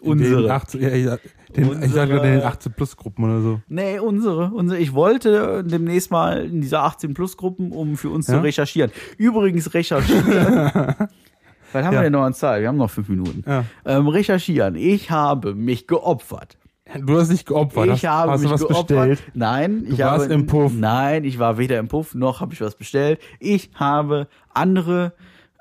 In 0.00 0.12
Unsere. 0.12 0.48
18, 0.52 0.80
ja, 0.80 1.18
den, 1.54 1.64
ich 1.64 1.70
Unsere- 1.70 1.88
sage 1.90 2.16
in 2.16 2.22
den 2.22 2.42
18 2.42 2.72
Plus 2.72 2.96
Gruppen 2.96 3.24
oder 3.24 3.40
so. 3.40 3.60
Nee, 3.68 3.98
unsere, 3.98 4.50
unsere. 4.52 4.80
Ich 4.80 4.92
wollte 4.94 5.62
demnächst 5.64 6.10
mal 6.10 6.44
in 6.44 6.60
dieser 6.60 6.82
18 6.82 7.14
Plus 7.14 7.36
Gruppen, 7.36 7.72
um 7.72 7.96
für 7.96 8.10
uns 8.10 8.26
zu 8.26 8.32
Ja? 8.32 8.40
recherchieren. 8.40 8.90
Übrigens 9.18 9.72
recherchieren. 9.74 10.26
Was 11.72 11.84
haben 11.84 11.92
Ja. 11.94 12.00
wir 12.00 12.02
denn 12.02 12.12
noch 12.12 12.22
an 12.24 12.32
Zeit? 12.34 12.60
Wir 12.62 12.68
haben 12.68 12.76
noch 12.78 12.90
fünf 12.90 13.08
Minuten. 13.08 13.42
Ja. 13.46 13.64
Ähm, 13.84 14.08
recherchieren. 14.08 14.76
Ich 14.76 15.10
habe 15.10 15.54
mich 15.54 15.86
geopfert. 15.86 16.56
Du 17.04 17.18
hast 17.18 17.30
dich 17.32 17.44
geopfert. 17.44 17.88
ich 17.88 18.06
habe 18.06 18.30
hast 18.30 18.40
mich 18.42 18.48
du 18.48 18.54
was 18.54 18.60
geopfert. 18.60 18.86
bestellt? 18.86 19.22
Nein, 19.34 19.84
ich 19.90 19.98
warst 19.98 20.24
habe 20.26 20.34
im 20.34 20.46
Puff. 20.46 20.72
Nein, 20.74 21.24
ich 21.24 21.38
war 21.40 21.58
weder 21.58 21.78
im 21.80 21.88
Puff 21.88 22.14
noch 22.14 22.40
habe 22.40 22.54
ich 22.54 22.60
was 22.60 22.76
bestellt. 22.76 23.18
Ich 23.40 23.70
habe 23.74 24.28
andere 24.54 25.12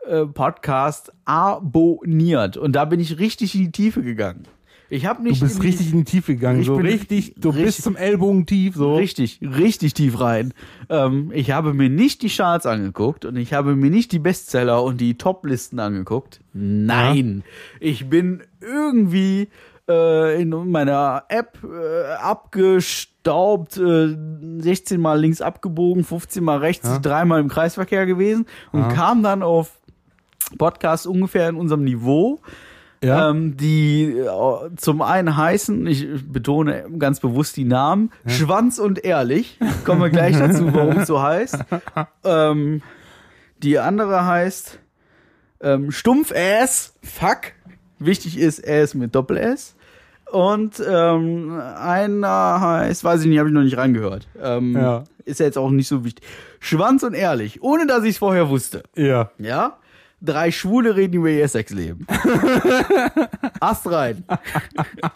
äh, 0.08 0.26
Podcasts 0.28 1.12
abonniert 1.26 2.58
und 2.58 2.74
da 2.76 2.86
bin 2.86 3.00
ich 3.00 3.18
richtig 3.20 3.56
in 3.56 3.62
die 3.62 3.72
Tiefe 3.72 4.04
gegangen. 4.04 4.44
Ich 4.90 5.06
habe 5.08 5.24
Du 5.24 5.30
nicht 5.30 5.42
bist 5.42 5.56
in 5.56 5.62
die- 5.62 5.68
richtig 5.68 5.92
in 5.94 5.98
die 6.00 6.04
Tiefe 6.04 6.36
gegangen. 6.36 6.60
Ich 6.62 6.68
so 6.68 6.78
bin 6.78 6.86
richtig, 6.86 7.34
du 7.38 7.50
richtig- 7.50 7.66
bist 7.66 7.82
zum 7.84 7.96
Ellbogen 7.96 8.46
tief. 8.46 8.76
So. 8.76 8.96
Richtig, 8.96 9.40
richtig 9.42 9.94
tief 9.96 10.20
rein. 10.20 10.54
Ähm, 10.90 11.32
ich 11.34 11.52
habe 11.52 11.74
mir 11.74 11.90
nicht 11.90 12.22
die 12.22 12.30
Charts 12.30 12.66
angeguckt 12.66 13.26
und 13.26 13.36
ich 13.36 13.54
habe 13.54 13.76
mir 13.76 13.90
nicht 13.90 14.12
die 14.12 14.20
Bestseller 14.20 14.84
und 14.84 15.02
die 15.02 15.18
Top-Listen 15.18 15.80
angeguckt. 15.80 16.40
Nein, 16.54 17.44
ich 17.80 18.10
bin 18.10 18.44
irgendwie 18.62 19.50
äh, 19.90 20.42
in 20.42 20.50
meiner 20.72 21.24
App 21.30 21.60
äh, 21.64 22.14
abgestaubt, 22.14 23.78
äh, 23.78 24.16
16 24.60 25.00
Mal 25.00 25.20
links 25.20 25.42
abgebogen, 25.42 26.04
15 26.04 26.44
Mal 26.44 26.58
rechts, 26.58 27.02
dreimal 27.02 27.40
im 27.42 27.50
Kreisverkehr 27.50 28.06
gewesen 28.06 28.46
und 28.72 28.90
kam 28.90 29.24
dann 29.24 29.44
auf 29.44 29.80
Podcast 30.58 31.08
ungefähr 31.08 31.50
in 31.50 31.56
unserem 31.56 31.84
Niveau 31.84 32.40
Ja. 33.06 33.30
ähm, 33.30 33.56
die 33.58 34.12
äh, 34.12 34.76
zum 34.78 35.02
einen 35.02 35.36
heißen, 35.38 35.86
ich 35.88 36.08
betone 36.28 36.86
ganz 36.98 37.20
bewusst 37.20 37.56
die 37.58 37.66
Namen, 37.66 38.12
Schwanz 38.26 38.80
und 38.80 39.04
Ehrlich. 39.06 39.60
Kommen 39.86 40.02
wir 40.02 40.10
gleich 40.10 40.38
dazu, 40.38 40.74
warum 40.74 40.98
es 41.00 41.08
so 41.08 41.22
heißt. 41.22 41.60
Ähm, 42.24 42.82
die 43.64 43.80
andere 43.80 44.26
heißt 44.26 44.80
ähm, 45.62 45.92
Stumpf-Ass, 45.92 46.94
Fuck. 47.04 47.54
Wichtig 48.00 48.38
ist 48.38 48.68
Ass 48.68 48.94
mit 48.94 49.16
Doppel-S. 49.16 49.76
Und 50.32 50.84
ähm, 50.86 51.60
einer 51.78 52.60
heißt, 52.60 53.04
weiß 53.04 53.22
ich 53.22 53.28
nicht, 53.28 53.40
habe 53.40 53.50
ich 53.50 53.56
noch 53.56 53.62
nicht 53.62 53.78
reingehört. 53.78 54.28
Ähm, 54.42 54.76
Ja. 54.76 55.04
Ist 55.24 55.40
ja 55.40 55.46
jetzt 55.48 55.58
auch 55.58 55.72
nicht 55.72 55.88
so 55.88 56.04
wichtig. 56.04 56.24
Schwanz 56.60 57.02
und 57.04 57.14
Ehrlich, 57.16 57.64
ohne 57.64 57.88
dass 57.88 58.04
ich 58.04 58.12
es 58.12 58.18
vorher 58.20 58.50
wusste. 58.50 58.84
ja. 58.96 59.32
Ja? 59.40 59.78
Drei 60.26 60.52
Schwule 60.52 60.96
reden 60.96 61.14
über 61.16 61.30
ihr 61.30 61.48
Sexleben. 61.48 62.08
Ast 63.60 63.90
rein. 63.90 64.24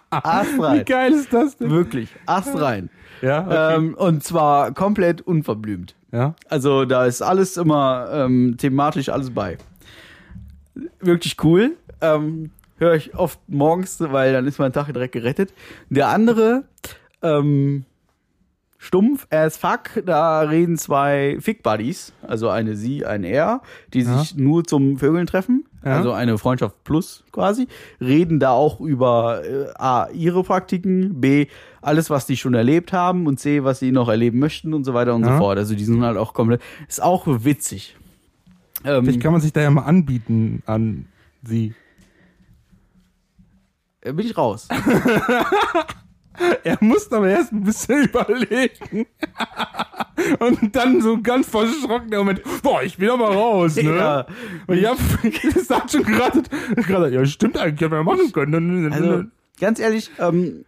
Ast 0.10 0.58
Wie 0.58 0.84
geil 0.84 1.14
ist 1.14 1.34
das 1.34 1.58
denn? 1.58 1.70
Wirklich. 1.70 2.10
Ast 2.26 2.60
rein. 2.60 2.90
Ja, 3.22 3.46
okay. 3.46 3.76
Ähm, 3.76 3.94
und 3.96 4.24
zwar 4.24 4.74
komplett 4.74 5.22
unverblümt. 5.22 5.96
ja. 6.12 6.36
Also 6.48 6.86
da 6.86 7.06
ist 7.06 7.22
alles 7.22 7.58
immer 7.58 8.08
ähm, 8.14 8.56
thematisch 8.58 9.10
alles 9.10 9.32
bei. 9.32 9.58
Wirklich 11.00 11.36
cool. 11.44 11.76
Ähm, 12.02 12.52
Höre 12.78 12.96
ich 12.96 13.14
oft 13.14 13.40
morgens, 13.48 13.98
weil 14.00 14.32
dann 14.32 14.48
ist 14.48 14.58
mein 14.58 14.72
Tag 14.72 14.88
direkt 14.94 15.12
gerettet. 15.12 15.54
Der 15.90 16.08
andere, 16.08 16.64
ähm, 17.22 17.84
stumpf 18.82 19.28
as 19.30 19.58
fuck, 19.58 20.02
da 20.06 20.40
reden 20.40 20.78
zwei 20.78 21.38
Fick-Buddies, 21.42 22.14
also 22.26 22.48
eine 22.50 22.78
sie, 22.78 23.06
ein 23.06 23.26
er, 23.26 23.62
die 23.94 24.02
Ja. 24.04 24.18
sich 24.20 24.38
nur 24.38 24.64
zum 24.64 24.98
Vögeln 24.98 25.28
treffen, 25.28 25.66
Ja. 25.84 25.98
also 25.98 26.14
eine 26.14 26.38
Freundschaft 26.38 26.82
plus 26.86 27.26
quasi, 27.34 27.68
reden 28.00 28.40
da 28.40 28.52
auch 28.52 28.80
über 28.80 29.44
äh, 29.46 29.68
A, 29.78 30.08
ihre 30.14 30.44
Praktiken, 30.44 31.20
B, 31.20 31.48
alles, 31.82 32.10
was 32.10 32.26
die 32.26 32.38
schon 32.38 32.54
erlebt 32.54 32.94
haben 32.94 33.28
und 33.28 33.38
C, 33.38 33.66
was 33.66 33.80
sie 33.80 33.92
noch 33.92 34.08
erleben 34.08 34.40
möchten 34.40 34.74
und 34.74 34.86
so 34.86 34.94
weiter 34.94 35.14
und 35.14 35.26
Ja. 35.26 35.34
so 35.34 35.38
fort. 35.40 35.58
Also 35.58 35.76
die 35.76 35.84
sind 35.84 36.02
halt 36.02 36.16
auch 36.18 36.34
komplett, 36.34 36.62
ist 36.88 37.04
auch 37.04 37.24
witzig. 37.28 37.98
Ähm, 38.86 39.04
Vielleicht 39.04 39.20
kann 39.22 39.34
man 39.34 39.42
sich 39.42 39.52
da 39.52 39.60
ja 39.60 39.70
mal 39.72 39.82
anbieten 39.84 40.64
an 40.66 41.06
sie. 41.44 41.74
äh, 44.00 44.14
bin 44.14 44.26
ich 44.26 44.38
raus. 44.38 44.70
Er 46.64 46.78
muss 46.82 47.12
aber 47.12 47.30
erst 47.30 47.52
ein 47.52 47.64
bisschen 47.64 48.04
überlegen. 48.10 49.06
Und 50.40 50.76
dann 50.76 51.02
so 51.02 51.22
ganz 51.22 51.48
verschrocken 51.50 52.10
der 52.10 52.20
Moment, 52.20 52.42
boah, 52.62 52.84
ich 52.84 52.98
bin 52.98 53.10
aber 53.10 53.34
raus, 53.34 53.76
ne? 53.76 53.96
Ja. 53.96 54.26
Und 54.68 54.78
ich 54.78 54.86
hab 54.86 54.98
gesagt 55.54 55.92
schon 55.92 56.04
gerade, 56.04 56.44
gerade, 56.76 57.14
ja, 57.14 57.26
stimmt 57.26 57.58
eigentlich, 57.58 57.82
hätten 57.82 57.92
wir 57.92 58.04
machen 58.04 58.32
können. 58.32 58.92
Also, 58.92 59.24
ganz 59.60 59.80
ehrlich, 59.80 60.12
ähm, 60.20 60.66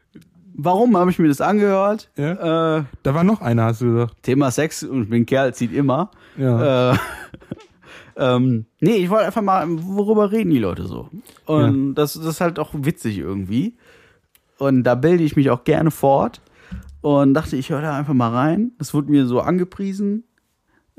warum 0.53 0.97
habe 0.97 1.11
ich 1.11 1.19
mir 1.19 1.27
das 1.27 1.41
angehört? 1.41 2.09
Ja. 2.15 2.77
Äh, 2.77 2.83
da 3.03 3.13
war 3.13 3.23
noch 3.23 3.41
einer, 3.41 3.65
hast 3.65 3.81
du 3.81 3.93
gesagt. 3.93 4.23
Thema 4.23 4.51
Sex 4.51 4.83
und 4.83 5.03
ich 5.03 5.09
bin 5.09 5.25
Kerl 5.25 5.53
zieht 5.53 5.73
immer. 5.73 6.11
Ja. 6.37 6.93
Äh, 6.93 6.97
ähm, 8.17 8.65
nee, 8.79 8.95
ich 8.95 9.09
wollte 9.09 9.25
einfach 9.25 9.41
mal, 9.41 9.65
worüber 9.69 10.31
reden 10.31 10.51
die 10.51 10.59
Leute 10.59 10.85
so? 10.85 11.09
Und 11.45 11.95
das, 11.95 12.13
das 12.13 12.25
ist 12.25 12.41
halt 12.41 12.59
auch 12.59 12.69
witzig 12.73 13.17
irgendwie. 13.17 13.75
Und 14.61 14.83
da 14.83 14.93
bilde 14.93 15.23
ich 15.23 15.35
mich 15.35 15.49
auch 15.49 15.63
gerne 15.63 15.89
fort. 15.89 16.39
Und 17.01 17.33
dachte, 17.33 17.55
ich 17.55 17.71
höre 17.71 17.81
da 17.81 17.97
einfach 17.97 18.13
mal 18.13 18.29
rein. 18.29 18.73
Das 18.77 18.93
wurde 18.93 19.09
mir 19.09 19.25
so 19.25 19.41
angepriesen 19.41 20.23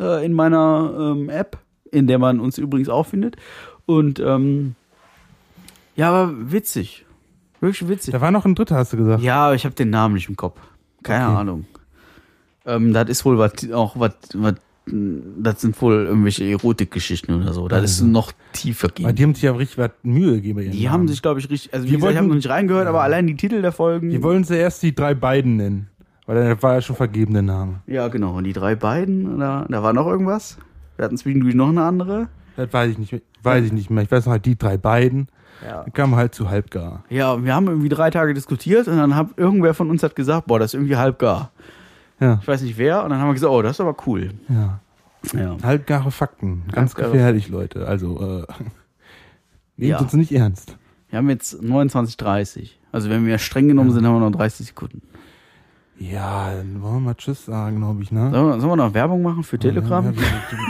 äh, 0.01 0.25
in 0.27 0.33
meiner 0.33 0.93
ähm, 0.99 1.29
App, 1.29 1.59
in 1.93 2.09
der 2.09 2.19
man 2.19 2.41
uns 2.41 2.59
übrigens 2.59 2.89
auch 2.89 3.07
findet. 3.07 3.37
Und 3.87 4.19
ähm, 4.19 4.75
ja, 5.95 6.11
aber 6.11 6.33
witzig. 6.51 7.07
Wirklich 7.61 7.89
witzig. 7.89 8.11
Da 8.11 8.21
war 8.21 8.33
noch 8.33 8.45
ein 8.45 8.57
dritter, 8.57 8.75
hast 8.75 8.93
du 8.95 8.97
gesagt. 8.97 9.23
Ja, 9.23 9.47
aber 9.47 9.55
ich 9.55 9.65
habe 9.65 9.77
den 9.77 9.91
Namen 9.91 10.15
nicht 10.15 10.29
im 10.29 10.35
Kopf. 10.37 10.59
Keine 11.05 11.27
Okay. 11.29 11.37
Ahnung. 11.37 11.67
Ähm, 12.67 12.93
das 12.93 13.09
ist 13.09 13.25
wohl 13.25 13.39
was, 13.39 13.53
auch 13.73 13.97
was, 13.97 14.15
was, 14.35 14.55
das 14.87 15.61
sind 15.61 15.81
wohl 15.81 16.07
irgendwelche 16.07 16.45
Erotikgeschichten 16.45 17.35
oder 17.41 17.53
so. 17.53 17.69
Das 17.69 17.85
ist 17.85 18.03
noch 18.03 18.33
tiefer 18.53 18.89
gehen. 18.89 19.15
die 19.15 19.23
haben 19.23 19.35
sich 19.35 19.45
ja 19.45 19.53
richtig 19.53 19.79
was 19.79 19.91
Mühe 20.03 20.33
gegeben. 20.41 20.59
Die 20.71 20.85
Namen. 20.85 20.91
haben 20.93 21.09
sich, 21.09 21.23
glaube 21.23 21.39
ich, 21.41 21.49
richtig, 21.51 21.73
also 21.73 21.85
wie 21.87 21.91
Die 21.91 21.97
gesagt, 21.97 22.13
ich 22.13 22.17
habe 22.17 22.25
wollten- 22.25 22.29
noch 22.31 22.35
nicht 22.37 22.49
reingehört, 22.49 22.87
aber 22.89 23.03
allein 23.03 23.27
die 23.27 23.37
Titel 23.37 23.63
der 23.63 23.73
Folgen. 23.73 24.11
Die 24.11 24.23
wollen 24.23 24.43
sie 24.45 24.57
erst 24.57 24.83
die 24.83 24.95
drei 24.95 25.15
beiden 25.15 25.57
nennen. 25.57 25.89
Weil 26.27 26.43
der 26.43 26.63
war 26.63 26.75
ja 26.75 26.81
schon 26.81 26.97
vergebene 26.97 27.43
Name. 27.43 27.81
ja, 27.87 28.07
genau. 28.09 28.37
Und 28.37 28.45
die 28.45 28.53
drei 28.53 28.75
beiden, 28.77 29.39
da, 29.41 29.67
da 29.69 29.83
war 29.83 29.93
noch 29.93 30.07
irgendwas. 30.07 30.57
Wir 30.97 31.05
hatten 31.05 31.17
zwischendurch 31.17 31.55
noch 31.55 31.69
eine 31.69 31.83
andere. 31.83 32.29
Das 32.57 32.73
weiß 32.73 32.91
ich 32.93 32.99
nicht, 32.99 33.13
mehr- 33.13 33.23
weiß 33.43 33.65
ich 33.67 33.73
nicht 33.73 33.91
mehr. 33.91 34.05
Ich 34.05 34.11
weiß 34.11 34.27
noch 34.27 34.33
halt 34.33 34.45
die 34.47 34.57
drei 34.57 34.77
beiden. 34.77 35.29
Ja. 35.67 35.85
Die 35.85 35.91
kamen 35.93 36.17
halt 36.17 36.35
zu 36.35 36.49
halbgar. 36.51 37.05
Ja, 37.09 37.33
und 37.33 37.45
wir 37.45 37.55
haben 37.55 37.67
irgendwie 37.69 37.89
drei 37.89 38.11
Tage 38.11 38.35
diskutiert 38.35 38.89
und 38.89 38.97
dann 38.97 39.15
hat 39.17 39.29
irgendwer 39.37 39.75
von 39.75 39.91
uns 39.91 40.03
hat 40.03 40.17
gesagt, 40.17 40.47
boah, 40.49 40.59
das 40.59 40.71
ist 40.71 40.75
irgendwie 40.75 40.97
halb 40.97 41.19
gar. 41.21 41.51
Ja, 42.23 42.39
Ich 42.41 42.49
weiß 42.49 42.63
nicht 42.63 42.79
wer. 42.79 43.03
Und 43.05 43.11
dann 43.11 43.19
haben 43.21 43.29
wir 43.29 43.35
gesagt, 43.35 43.53
oh, 43.53 43.63
das 43.63 43.73
ist 43.73 43.81
aber 43.81 43.97
cool. 44.07 44.31
ja. 44.49 44.79
Ja. 45.35 45.57
Halbgare 45.63 46.11
Fakten. 46.11 46.65
Ganz 46.73 46.95
Halbgare- 46.97 47.13
gefährlich, 47.13 47.49
Leute. 47.49 47.87
Also, 47.87 48.21
äh, 48.21 48.53
nehmt 49.77 49.91
Ja. 49.91 49.99
uns 50.01 50.13
nicht 50.15 50.33
ernst. 50.33 50.77
Wir 51.11 51.19
haben 51.19 51.31
jetzt 51.31 51.55
29,30. 51.63 52.71
Also 52.91 53.09
wenn 53.09 53.25
wir 53.27 53.39
streng 53.39 53.69
genommen 53.69 53.91
sind, 53.93 54.05
haben 54.07 54.15
wir 54.17 54.21
noch 54.31 54.37
30 54.37 54.67
Sekunden. 54.69 55.03
Ja, 55.99 56.53
dann 56.53 56.83
wollen 56.83 56.95
wir 56.95 57.01
mal 57.01 57.15
Tschüss 57.15 57.45
sagen, 57.45 57.77
glaube 57.77 58.03
ich, 58.03 58.11
ne? 58.11 58.31
Sollen 58.33 58.47
wir, 58.47 58.61
sollen 58.61 58.73
wir 58.73 58.77
noch 58.77 58.95
Werbung 58.95 59.23
machen 59.23 59.45
für 59.45 59.59
Telegram? 59.59 60.05
Ja, 60.05 60.11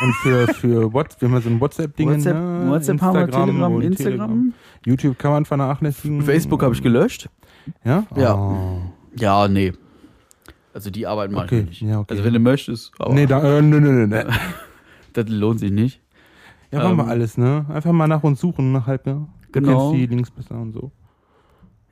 und 0.03 0.13
für, 0.17 0.47
für 0.53 0.93
What, 0.93 1.17
wir 1.21 1.29
haben 1.29 1.35
ja 1.37 1.41
so 1.41 1.49
ein 1.49 1.59
WhatsApp-Ding. 1.61 2.11
WhatsApp, 2.11 2.35
ne? 2.37 2.67
WhatsApp 2.69 3.01
haben 3.01 3.15
wir, 3.19 3.31
Telegram, 3.31 3.81
Instagram. 3.81 4.55
YouTube 4.85 5.19
kann 5.19 5.31
man 5.33 5.45
vernachlässigen. 5.47 6.21
Facebook 6.21 6.63
habe 6.63 6.75
ich 6.75 6.83
gelöscht. 6.83 7.31
Ja? 7.85 8.05
Ja. 8.17 8.35
Oh. 8.35 8.83
Ja, 9.17 9.49
nee. 9.49 9.73
Also 10.75 10.91
die 10.91 11.07
arbeiten 11.07 11.35
mal 11.35 11.45
Okay, 11.45 11.63
nicht. 11.65 11.83
ja, 11.83 11.99
okay. 12.01 12.13
Also 12.13 12.25
wenn 12.25 12.33
du 12.33 12.39
möchtest. 12.41 12.93
Aber 12.99 13.13
Nee, 13.15 13.27
da, 13.27 13.59
äh, 13.59 13.63
nö, 13.63 13.79
nö, 13.81 13.91
nö, 13.91 14.07
nö. 14.07 14.23
Das 15.13 15.29
lohnt 15.29 15.61
sich 15.61 15.71
nicht. 15.71 16.01
Ja, 16.71 16.79
machen 16.83 16.97
wir 16.97 17.03
Ähm, 17.05 17.09
alles, 17.11 17.37
ne? 17.37 17.67
Einfach 17.69 17.93
mal 17.93 18.07
nach 18.09 18.23
uns 18.23 18.41
suchen, 18.41 18.73
nach 18.73 18.87
halb, 18.87 19.05
ne? 19.07 19.27
Du 19.53 19.61
Genau. 19.61 19.91
kennst 19.91 20.03
die 20.03 20.07
Links 20.15 20.31
besser 20.31 20.55
und 20.59 20.73
so. 20.73 20.91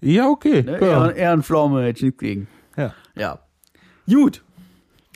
Ja, 0.00 0.28
okay. 0.28 0.62
Ne? 0.62 0.72
ja. 0.80 0.87
Ehren, 0.87 1.16
Ehrenpflaume 1.16 1.82
hätte 1.85 1.98
ich 1.98 2.02
nichts 2.04 2.18
gegen. 2.18 2.48
Ja. 2.76 2.92
Ja. 3.14 3.38
Gut. 4.11 4.42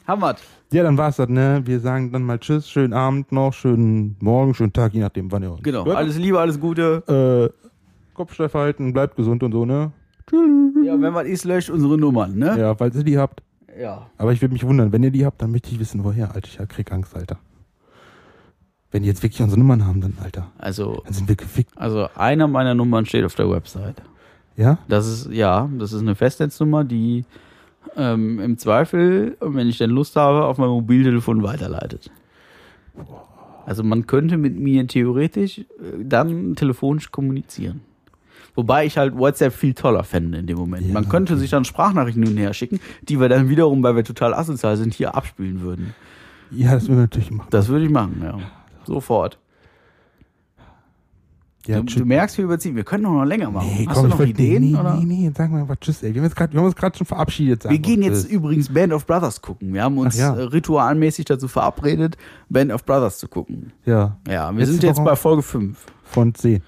Haben 0.07 0.23
wir's. 0.23 0.41
ja, 0.71 0.83
dann 0.85 0.97
war's 0.97 1.17
das, 1.17 1.29
ne? 1.29 1.63
Wir 1.65 1.81
sagen 1.81 2.13
dann 2.13 2.23
mal 2.23 2.39
Tschüss, 2.39 2.71
schönen 2.71 2.93
Abend 2.93 3.33
noch, 3.33 3.53
schönen 3.53 4.17
Morgen, 4.21 4.55
schönen 4.55 4.73
Tag, 4.73 4.95
je 4.95 5.01
nachdem, 5.01 5.33
wann 5.33 5.43
ihr 5.43 5.51
uns 5.51 5.63
Genau. 5.63 5.85
hört. 5.85 5.97
Alles 5.97 6.17
Liebe, 6.17 6.39
alles 6.39 6.61
Gute. 6.61 7.53
Äh, 7.53 7.69
Kopf 8.15 8.35
steif 8.35 8.55
halten, 8.55 8.93
bleibt 8.93 9.17
gesund 9.17 9.43
und 9.43 9.53
so, 9.53 9.65
ne? 9.65 9.93
Ja, 10.85 11.01
wenn 11.01 11.15
was 11.15 11.27
ist, 11.27 11.45
löscht 11.45 11.71
unsere 11.71 11.99
Nummern, 11.99 12.37
ne? 12.39 12.57
Ja, 12.59 12.75
falls 12.77 12.95
ihr 12.97 13.03
die 13.05 13.19
habt. 13.19 13.43
Ja. 13.79 14.07
Aber 14.19 14.33
ich 14.33 14.41
würde 14.41 14.53
mich 14.53 14.65
wundern, 14.65 14.93
wenn 14.93 15.03
ihr 15.03 15.11
die 15.11 15.27
habt, 15.27 15.43
dann 15.43 15.51
möchte 15.51 15.71
ich 15.71 15.79
wissen, 15.79 16.05
woher, 16.05 16.35
Alter. 16.35 16.49
Ich 16.63 16.69
krieg 16.69 16.91
Angst, 16.93 17.15
Alter. 17.15 17.39
Wenn 18.91 19.03
die 19.03 19.09
jetzt 19.09 19.23
wirklich 19.23 19.43
unsere 19.43 19.61
Nummern 19.61 19.85
haben, 19.85 20.01
dann, 20.01 20.15
Alter, 20.23 20.51
Also, 20.59 21.03
dann 21.05 21.13
sind 21.13 21.29
wir 21.29 21.37
gefickt. 21.37 21.73
also 21.77 22.09
einer 22.15 22.47
meiner 22.49 22.75
Nummern 22.75 23.05
steht 23.05 23.25
auf 23.25 23.35
der 23.35 23.51
Website. 23.51 24.01
Ja? 24.57 24.79
Das 24.89 25.07
ist, 25.07 25.31
ja, 25.31 25.69
das 25.79 25.93
ist 25.93 26.01
eine 26.01 26.15
Festnetznummer, 26.15 26.85
die 26.85 27.25
ähm, 27.97 28.41
im 28.41 28.59
Zweifel, 28.59 29.37
wenn 29.41 29.69
ich 29.69 29.79
denn 29.79 29.91
Lust 29.91 30.17
habe, 30.17 30.45
auf 30.45 30.59
mein 30.59 30.69
Mobiltelefon 30.69 31.43
weiterleitet. 31.43 32.11
Also 33.67 33.83
man 33.83 34.07
könnte 34.07 34.37
mit 34.37 34.57
mir 34.57 34.87
theoretisch 34.87 35.59
äh, 35.59 35.65
dann 36.03 36.55
telefonisch 36.55 37.11
kommunizieren. 37.11 37.81
Wobei 38.55 38.87
ich 38.87 38.97
halt 38.99 39.17
WhatsApp 39.17 39.53
viel 39.53 39.75
toller 39.75 40.05
fände 40.05 40.39
in 40.39 40.47
dem 40.47 40.57
Moment. 40.59 40.87
Ja, 40.87 40.93
man 40.95 41.09
könnte 41.09 41.35
okay. 41.35 41.41
sich 41.41 41.51
dann 41.51 41.65
Sprachnachrichten 41.65 42.23
hin 42.23 42.33
und 42.33 42.39
her 42.39 42.55
schicken, 42.55 42.81
die 43.03 43.21
wir 43.21 43.29
dann 43.29 43.49
wiederum, 43.49 43.83
weil 43.83 43.97
wir 43.97 44.05
total 44.05 44.33
asozial 44.35 44.77
sind, 44.77 44.95
hier 44.95 45.15
abspielen 45.15 45.61
würden. 45.61 45.95
Ja, 46.51 46.73
das 46.73 46.85
würden 46.85 46.97
wir 46.97 47.03
natürlich 47.03 47.31
machen. 47.31 47.49
Das 47.51 47.69
würde 47.69 47.85
ich 47.85 47.91
machen, 47.91 48.21
ja. 48.23 48.39
Sofort. 48.85 49.39
Ja, 51.67 51.81
du, 51.81 51.99
du 51.99 52.05
merkst, 52.05 52.39
wir 52.39 52.45
überziehen. 52.45 52.77
Wir 52.77 52.85
können 52.85 53.03
noch 53.03 53.25
länger 53.25 53.51
machen. 53.51 53.69
Nee, 53.77 53.87
Hast 53.89 53.97
komm, 53.97 54.05
du 54.05 54.15
ich 54.15 54.19
noch 54.21 54.27
Ideen? 54.27 54.63
Nee, 54.63 54.71
nee, 54.71 54.79
oder? 54.79 54.95
nee, 54.95 55.05
nee, 55.05 55.33
sag 55.37 55.51
mal 55.51 55.63
einfach 55.63 55.75
Tschüss, 55.81 56.01
ey. 56.05 56.15
Wir 56.15 56.21
haben, 56.21 56.29
jetzt 56.29 56.37
grad, 56.37 56.53
wir 56.53 56.61
haben 56.61 56.67
uns 56.67 56.77
gerade 56.77 56.97
schon 56.97 57.07
verabschiedet. 57.09 57.69
Wir 57.69 57.79
gehen 57.81 58.03
jetzt 58.03 58.23
Tschüss. 58.23 58.31
übrigens 58.33 58.69
Band 58.73 58.93
of 58.93 59.05
Brothers 59.05 59.43
gucken. 59.43 59.75
Wir 59.75 59.83
haben 59.83 59.99
uns 59.99 60.17
ja. 60.17 60.33
äh, 60.37 60.43
ritualmäßig 60.43 61.25
dazu 61.25 61.49
verabredet, 61.49 62.17
Band 62.49 62.71
of 62.73 62.85
Brothers 62.85 63.19
zu 63.19 63.27
gucken. 63.27 63.73
Ja, 63.85 64.17
Ja, 64.29 64.53
wir 64.53 64.61
Letzte 64.61 64.73
sind 64.75 64.83
jetzt 64.85 64.99
Woche- 64.99 65.07
bei 65.07 65.17
Folge 65.17 65.43
5. 65.43 65.77
von 66.05 66.35
10. 66.35 66.63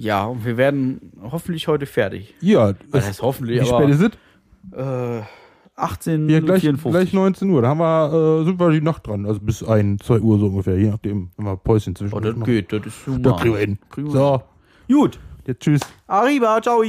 Ja, 0.00 0.24
und 0.24 0.44
wir 0.46 0.56
werden 0.56 1.12
hoffentlich 1.30 1.68
heute 1.68 1.84
fertig. 1.86 2.34
Ja, 2.40 2.72
Was 2.90 3.06
heißt 3.06 3.22
hoffentlich, 3.22 3.60
wie 3.60 3.66
spät 3.66 3.88
ist 3.90 4.00
es? 4.00 4.10
äh, 4.78 5.22
18, 5.76 6.28
Ja, 6.28 6.40
gleich, 6.40 6.60
54. 6.62 6.90
gleich 6.90 7.12
19 7.12 7.50
Uhr. 7.50 7.62
Da 7.62 7.68
haben 7.68 7.78
wir, 7.80 8.40
äh, 8.40 8.44
sind 8.44 8.58
wir 8.58 8.70
die 8.70 8.80
Nacht 8.80 9.06
dran. 9.06 9.26
Also 9.26 9.40
bis 9.40 9.62
1, 9.62 10.02
2 10.04 10.20
Uhr 10.20 10.38
so 10.38 10.46
ungefähr. 10.46 10.78
Je 10.78 10.90
nachdem, 10.90 11.30
wenn 11.36 11.46
wir 11.46 11.56
Päuschen 11.56 11.94
zwischen 11.94 12.14
Oh, 12.14 12.20
das 12.20 12.34
geht, 12.44 12.72
das 12.72 12.86
ist 12.86 12.96
Da 13.06 13.12
super. 13.12 13.36
kriegen 13.36 13.54
wir 13.54 13.60
hin. 13.60 13.78
So, 14.10 14.42
Gut. 14.88 15.18
jetzt 15.46 15.60
tschüss. 15.60 15.80
Arriba, 16.06 16.60
ciao. 16.62 16.82